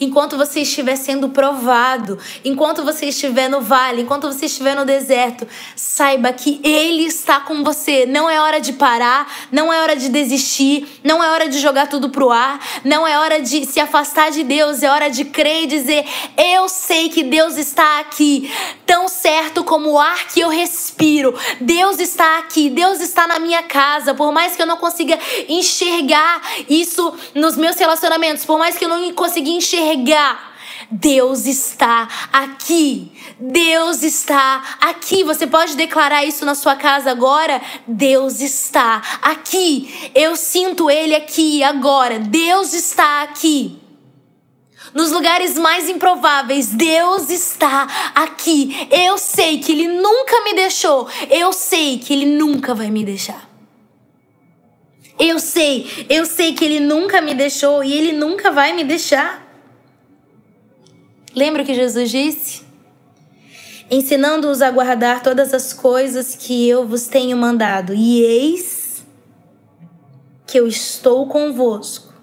enquanto 0.00 0.36
você 0.36 0.60
estiver 0.60 0.96
sendo 0.96 1.28
provado, 1.28 2.18
enquanto 2.44 2.84
você 2.84 3.06
estiver 3.06 3.48
no 3.48 3.60
vale, 3.60 4.02
enquanto 4.02 4.26
você 4.26 4.46
estiver 4.46 4.74
no 4.74 4.84
deserto, 4.84 5.46
saiba 5.74 6.32
que 6.32 6.60
Ele 6.62 7.04
está 7.04 7.40
com 7.40 7.62
você. 7.62 8.06
Não 8.06 8.28
é 8.28 8.40
hora 8.40 8.60
de 8.60 8.72
parar, 8.72 9.30
não 9.50 9.72
é 9.72 9.80
hora 9.80 9.96
de 9.96 10.08
desistir, 10.08 11.00
não 11.02 11.22
é 11.22 11.30
hora 11.30 11.48
de 11.48 11.58
jogar 11.58 11.88
tudo 11.88 12.10
pro 12.10 12.30
ar, 12.30 12.60
não 12.84 13.06
é 13.06 13.18
hora 13.18 13.40
de 13.40 13.64
se 13.64 13.80
afastar 13.80 14.30
de 14.30 14.42
Deus, 14.42 14.82
é 14.82 14.90
hora 14.90 15.08
de 15.08 15.24
crer 15.24 15.64
e 15.64 15.66
dizer: 15.66 16.04
Eu 16.36 16.68
sei 16.68 17.08
que 17.08 17.22
Deus 17.22 17.56
está 17.56 18.00
aqui, 18.00 18.50
tão 18.84 19.08
certo 19.08 19.64
como 19.64 19.92
o 19.92 19.98
ar 19.98 20.28
que 20.28 20.40
eu 20.40 20.48
respiro. 20.48 21.34
Deus 21.60 21.98
está 21.98 22.38
aqui, 22.38 22.68
Deus 22.68 23.00
está 23.00 23.26
na 23.26 23.38
minha 23.38 23.62
casa, 23.62 24.14
por 24.14 24.32
mais 24.32 24.54
que 24.54 24.62
eu 24.62 24.66
não 24.66 24.76
consiga 24.76 25.18
enxergar 25.48 26.42
isso 26.68 27.14
nos 27.34 27.56
meus 27.56 27.76
relacionamentos, 27.76 28.44
por 28.44 28.58
mais 28.58 28.76
que 28.76 28.84
eu 28.84 28.88
não 28.88 29.12
consiga 29.12 29.48
enxergar. 29.48 29.85
Deus 30.90 31.46
está 31.46 32.08
aqui. 32.32 33.12
Deus 33.38 34.02
está 34.02 34.78
aqui. 34.80 35.24
Você 35.24 35.46
pode 35.46 35.76
declarar 35.76 36.24
isso 36.24 36.44
na 36.44 36.54
sua 36.54 36.76
casa 36.76 37.10
agora? 37.10 37.60
Deus 37.86 38.40
está 38.40 39.02
aqui. 39.22 40.10
Eu 40.14 40.36
sinto 40.36 40.90
Ele 40.90 41.14
aqui 41.14 41.62
agora. 41.62 42.18
Deus 42.18 42.72
está 42.72 43.22
aqui. 43.22 43.78
Nos 44.94 45.10
lugares 45.10 45.58
mais 45.58 45.88
improváveis, 45.88 46.68
Deus 46.68 47.28
está 47.28 47.86
aqui. 48.14 48.88
Eu 48.90 49.18
sei 49.18 49.58
que 49.58 49.72
Ele 49.72 49.88
nunca 49.88 50.42
me 50.44 50.54
deixou. 50.54 51.08
Eu 51.28 51.52
sei 51.52 51.98
que 51.98 52.12
Ele 52.12 52.26
nunca 52.26 52.74
vai 52.74 52.90
me 52.90 53.04
deixar. 53.04 53.46
Eu 55.18 55.38
sei, 55.38 56.06
eu 56.10 56.26
sei 56.26 56.52
que 56.54 56.64
Ele 56.64 56.78
nunca 56.78 57.20
me 57.20 57.34
deixou 57.34 57.82
e 57.82 57.92
Ele 57.92 58.12
nunca 58.12 58.50
vai 58.50 58.72
me 58.72 58.84
deixar. 58.84 59.45
Lembra 61.36 61.62
o 61.62 61.66
que 61.66 61.74
Jesus 61.74 62.10
disse? 62.10 62.62
Ensinando-os 63.90 64.62
a 64.62 64.70
guardar 64.70 65.22
todas 65.22 65.52
as 65.52 65.74
coisas 65.74 66.34
que 66.34 66.66
eu 66.66 66.88
vos 66.88 67.08
tenho 67.08 67.36
mandado. 67.36 67.92
E 67.92 68.22
eis 68.22 69.04
que 70.46 70.58
eu 70.58 70.66
estou 70.66 71.26
convosco 71.26 72.14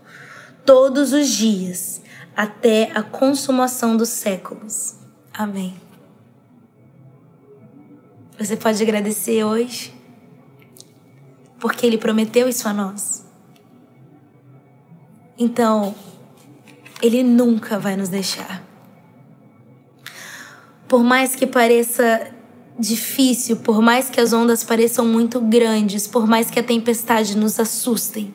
todos 0.66 1.14
os 1.14 1.28
dias, 1.28 2.02
até 2.36 2.92
a 2.96 3.04
consumação 3.04 3.96
dos 3.96 4.10
séculos. 4.10 4.96
Amém. 5.32 5.76
Você 8.40 8.58
pode 8.58 8.82
agradecer 8.82 9.44
hoje, 9.44 9.94
porque 11.60 11.86
Ele 11.86 12.00
prometeu 12.00 12.50
isso 12.50 12.68
a 12.68 12.74
nós. 12.74 13.24
Então, 15.38 15.94
Ele 17.02 17.22
nunca 17.22 17.78
vai 17.78 17.96
nos 17.96 18.10
deixar. 18.10 18.63
Por 20.94 21.04
mais 21.04 21.36
que 21.36 21.48
pareça 21.48 22.32
difícil, 22.78 23.58
por 23.58 23.82
mais 23.82 24.12
que 24.12 24.22
as 24.22 24.32
ondas 24.32 24.64
pareçam 24.64 25.04
muito 25.08 25.42
grandes, 25.42 26.06
por 26.06 26.28
mais 26.28 26.52
que 26.52 26.60
a 26.60 26.64
tempestade 26.64 27.36
nos 27.36 27.60
assustem, 27.60 28.32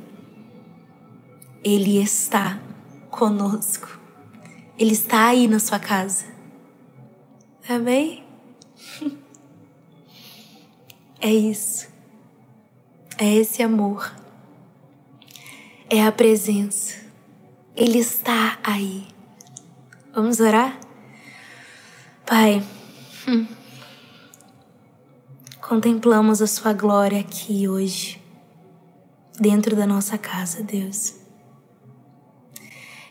Ele 1.62 2.02
está 2.02 2.58
conosco. 3.12 4.00
Ele 4.76 4.90
está 4.90 5.28
aí 5.28 5.46
na 5.46 5.60
sua 5.60 5.78
casa. 5.78 6.24
Amém? 7.68 8.24
É 11.20 11.32
isso. 11.32 11.88
É 13.18 13.34
esse 13.36 13.62
amor. 13.62 14.12
É 15.88 16.04
a 16.04 16.10
presença. 16.10 16.96
Ele 17.76 17.98
está 17.98 18.58
aí. 18.64 19.06
Vamos 20.12 20.40
orar? 20.40 20.87
Pai, 22.28 22.62
hum, 23.26 23.46
contemplamos 25.62 26.42
a 26.42 26.46
Sua 26.46 26.74
glória 26.74 27.20
aqui 27.20 27.66
hoje, 27.66 28.20
dentro 29.40 29.74
da 29.74 29.86
nossa 29.86 30.18
casa, 30.18 30.62
Deus. 30.62 31.14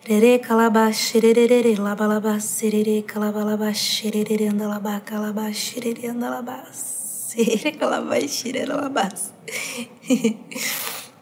Rere 0.06 0.38
calabá, 0.38 0.92
xererere, 0.92 1.74
labalabá, 1.78 2.40
serere, 2.40 3.02
calabalabá, 3.02 3.74
xerere, 3.74 4.50
andalabá, 4.50 5.00
calabá, 5.00 5.52
xerere, 5.52 6.10
andalabá, 6.10 6.64
serere, 6.72 7.72
calabá, 7.72 8.20
xerere, 8.20 8.72
alabá. 8.72 9.10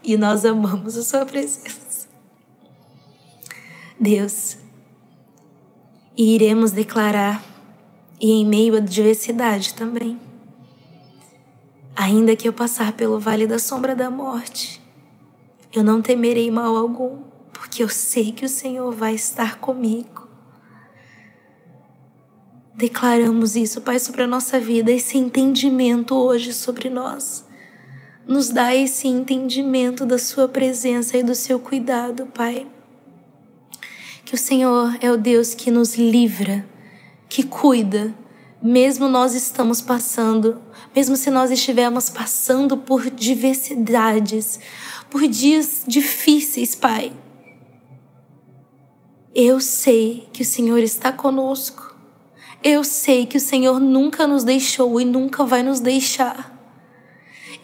E 0.03 0.17
nós 0.17 0.43
amamos 0.43 0.97
a 0.97 1.01
Sua 1.01 1.25
presença. 1.25 2.09
Deus, 3.97 4.57
e 6.17 6.35
iremos 6.35 6.71
declarar 6.71 7.54
e 8.25 8.31
em 8.31 8.43
meio 8.43 8.75
à 8.75 8.79
diversidade 8.79 9.75
também. 9.75 10.19
Ainda 11.95 12.35
que 12.35 12.47
eu 12.47 12.53
passar 12.53 12.93
pelo 12.93 13.19
vale 13.19 13.45
da 13.45 13.59
sombra 13.59 13.95
da 13.95 14.09
morte, 14.09 14.81
eu 15.71 15.83
não 15.83 16.01
temerei 16.01 16.49
mal 16.49 16.75
algum, 16.75 17.19
porque 17.53 17.83
eu 17.83 17.87
sei 17.87 18.31
que 18.31 18.43
o 18.43 18.49
Senhor 18.49 18.91
vai 18.91 19.13
estar 19.13 19.59
comigo. 19.59 20.27
Declaramos 22.73 23.55
isso, 23.55 23.79
Pai, 23.81 23.99
sobre 23.99 24.23
a 24.23 24.27
nossa 24.27 24.59
vida, 24.59 24.91
esse 24.91 25.19
entendimento 25.19 26.15
hoje 26.15 26.51
sobre 26.51 26.89
nós. 26.89 27.45
Nos 28.27 28.49
dá 28.49 28.73
esse 28.73 29.07
entendimento 29.07 30.03
da 30.03 30.17
Sua 30.17 30.47
presença 30.47 31.15
e 31.15 31.21
do 31.21 31.35
seu 31.35 31.59
cuidado, 31.59 32.25
Pai. 32.33 32.65
Que 34.25 34.33
o 34.33 34.37
Senhor 34.37 34.97
é 34.99 35.11
o 35.11 35.15
Deus 35.15 35.53
que 35.53 35.69
nos 35.69 35.95
livra 35.95 36.65
que 37.35 37.43
cuida, 37.43 38.15
mesmo 38.63 39.09
nós 39.09 39.35
estamos 39.35 39.81
passando, 39.81 40.61
mesmo 40.95 41.17
se 41.17 41.29
nós 41.29 41.51
estivermos 41.51 42.09
passando 42.09 42.77
por 42.77 43.09
diversidades, 43.09 44.57
por 45.09 45.27
dias 45.27 45.83
difíceis, 45.85 46.75
Pai. 46.75 47.11
Eu 49.35 49.59
sei 49.59 50.29
que 50.31 50.43
o 50.43 50.45
Senhor 50.45 50.79
está 50.79 51.11
conosco. 51.11 51.93
Eu 52.63 52.85
sei 52.85 53.25
que 53.25 53.35
o 53.35 53.41
Senhor 53.41 53.81
nunca 53.81 54.25
nos 54.25 54.45
deixou 54.45 55.01
e 55.01 55.03
nunca 55.03 55.43
vai 55.43 55.61
nos 55.61 55.81
deixar. 55.81 56.54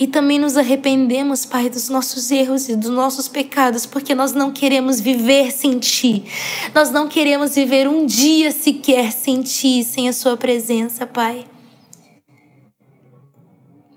E 0.02 0.08
também 0.08 0.40
nos 0.40 0.58
arrependemos, 0.58 1.46
Pai, 1.46 1.70
dos 1.70 1.88
nossos 1.88 2.32
erros 2.32 2.68
e 2.68 2.76
dos 2.76 2.90
nossos 2.90 3.28
pecados, 3.28 3.86
porque 3.86 4.16
nós 4.16 4.34
não 4.34 4.52
queremos 4.52 5.00
viver 5.00 5.52
sem 5.52 5.78
Ti. 5.78 6.26
Nós 6.74 6.90
não 6.90 7.08
queremos 7.08 7.54
viver 7.54 7.88
um 7.88 8.04
dia 8.04 8.52
sequer 8.52 9.12
sem 9.12 9.44
Ti, 9.44 9.84
sem 9.84 10.10
a 10.10 10.14
Sua 10.14 10.36
presença, 10.36 11.06
Pai. 11.06 11.46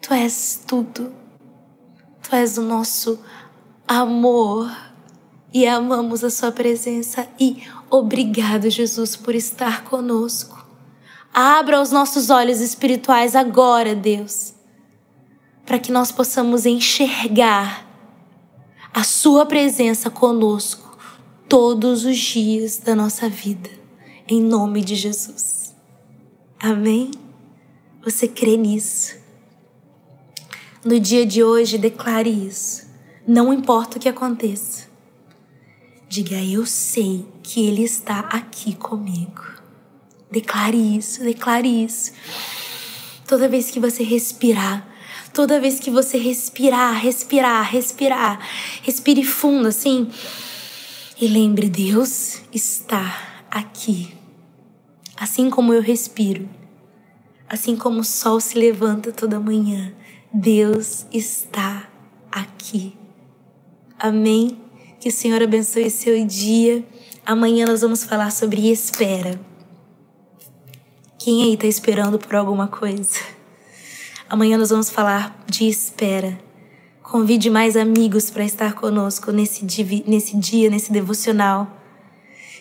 Tu 0.03 0.13
és 0.13 0.61
tudo. 0.67 1.11
Tu 2.23 2.37
és 2.37 2.59
o 2.59 2.63
nosso 2.63 3.19
amor 3.89 4.71
e 5.55 5.67
amamos 5.67 6.23
a 6.23 6.29
Sua 6.29 6.53
presença. 6.53 7.27
E 7.41 7.63
obrigado, 7.89 8.69
Jesus, 8.69 9.17
por 9.17 9.35
estar 9.35 9.85
conosco. 9.85 10.67
Abra 11.33 11.81
os 11.81 11.91
nossos 11.91 12.29
olhos 12.29 12.61
espirituais 12.61 13.35
agora, 13.35 13.95
Deus 13.95 14.54
para 15.65 15.79
que 15.79 15.91
nós 15.91 16.13
possamos 16.13 16.67
enxergar 16.67 17.85
a 18.93 19.03
Sua 19.03 19.45
presença 19.45 20.11
conosco 20.11 20.99
todos 21.49 22.05
os 22.05 22.17
dias 22.17 22.79
da 22.79 22.95
nossa 22.95 23.29
vida, 23.29 23.71
em 24.29 24.41
nome 24.41 24.83
de 24.83 24.95
Jesus. 24.95 25.75
Amém? 26.61 27.11
Você 28.05 28.29
crê 28.29 28.57
nisso? 28.57 29.17
No 30.85 31.01
dia 31.01 31.25
de 31.25 31.43
hoje, 31.43 31.79
declare 31.79 32.31
isso. 32.31 32.87
Não 33.27 33.53
importa 33.53 33.97
o 33.97 34.01
que 34.01 34.09
aconteça. 34.09 34.87
Diga, 36.09 36.37
eu 36.37 36.67
sei 36.67 37.27
que 37.43 37.67
Ele 37.67 37.83
está 37.83 38.21
aqui 38.21 38.75
comigo. 38.75 39.43
Declare 40.31 40.77
isso, 40.77 41.23
declare 41.23 41.69
isso. 41.85 42.13
Toda 43.27 43.49
vez 43.49 43.71
que 43.71 43.81
você 43.81 44.03
respirar, 44.03 44.94
Toda 45.35 45.61
vez 45.61 45.81
que 45.81 45.91
você 45.91 46.17
respirar, 46.17 46.95
respirar, 46.95 47.69
respirar, 47.69 48.39
respire 48.83 49.25
fundo 49.25 49.67
assim. 49.67 50.09
E 51.21 51.27
lembre, 51.27 51.69
Deus 51.69 52.41
está 52.53 53.45
aqui. 53.51 54.15
Assim 55.17 55.51
como 55.51 55.75
eu 55.75 55.83
respiro, 55.83 56.49
assim 57.49 57.75
como 57.75 58.01
o 58.01 58.05
sol 58.05 58.39
se 58.39 58.57
levanta 58.57 59.11
toda 59.11 59.41
manhã, 59.41 59.93
Deus 60.33 61.05
está 61.13 61.89
aqui. 62.31 62.97
Amém? 63.99 64.57
Que 65.01 65.09
o 65.09 65.13
Senhor 65.13 65.43
abençoe 65.43 65.91
seu 65.91 66.25
dia. 66.25 66.85
Amanhã 67.27 67.67
nós 67.67 67.81
vamos 67.81 68.05
falar 68.05 68.31
sobre 68.31 68.71
espera. 68.71 69.41
Quem 71.19 71.43
aí 71.43 71.55
está 71.55 71.67
esperando 71.67 72.21
por 72.21 72.37
alguma 72.37 72.69
coisa? 72.69 73.34
Amanhã 74.29 74.57
nós 74.57 74.71
vamos 74.71 74.89
falar 74.89 75.45
de 75.47 75.69
espera. 75.69 76.39
Convide 77.03 77.51
mais 77.51 77.77
amigos 77.77 78.31
para 78.31 78.45
estar 78.45 78.75
conosco 78.75 79.31
nesse 79.31 79.65
dia, 79.65 80.03
nesse 80.07 80.37
dia, 80.37 80.71
nesse 80.71 80.91
devocional. 80.91 81.71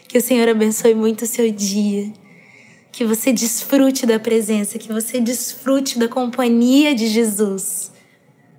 Que 0.08 0.18
o 0.18 0.22
Senhor 0.22 0.48
abençoe 0.50 0.94
muito 0.94 1.24
o 1.24 1.28
seu 1.28 1.50
dia. 1.52 2.12
Que 2.92 3.06
você 3.06 3.32
desfrute 3.32 4.06
da 4.06 4.20
presença, 4.20 4.78
que 4.78 4.92
você 4.92 5.20
desfrute 5.20 5.98
da 5.98 6.08
companhia 6.08 6.94
de 6.94 7.08
Jesus, 7.08 7.92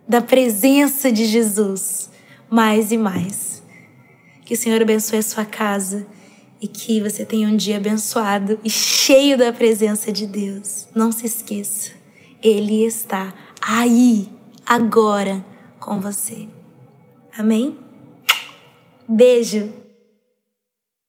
da 0.08 0.20
presença 0.20 1.12
de 1.12 1.26
Jesus, 1.26 2.10
mais 2.50 2.90
e 2.90 2.96
mais. 2.96 3.62
Que 4.44 4.54
o 4.54 4.56
Senhor 4.56 4.80
abençoe 4.80 5.18
a 5.18 5.22
sua 5.22 5.44
casa 5.44 6.06
e 6.60 6.66
que 6.66 7.00
você 7.00 7.24
tenha 7.24 7.46
um 7.46 7.56
dia 7.56 7.76
abençoado 7.76 8.58
e 8.64 8.70
cheio 8.70 9.36
da 9.36 9.52
presença 9.52 10.10
de 10.10 10.26
Deus. 10.26 10.88
Não 10.94 11.12
se 11.12 11.26
esqueça, 11.26 11.90
Ele 12.44 12.84
está 12.84 13.32
aí, 13.58 14.28
agora, 14.66 15.42
com 15.80 15.98
você. 15.98 16.46
Amém? 17.38 17.78
Beijo! 19.08 19.83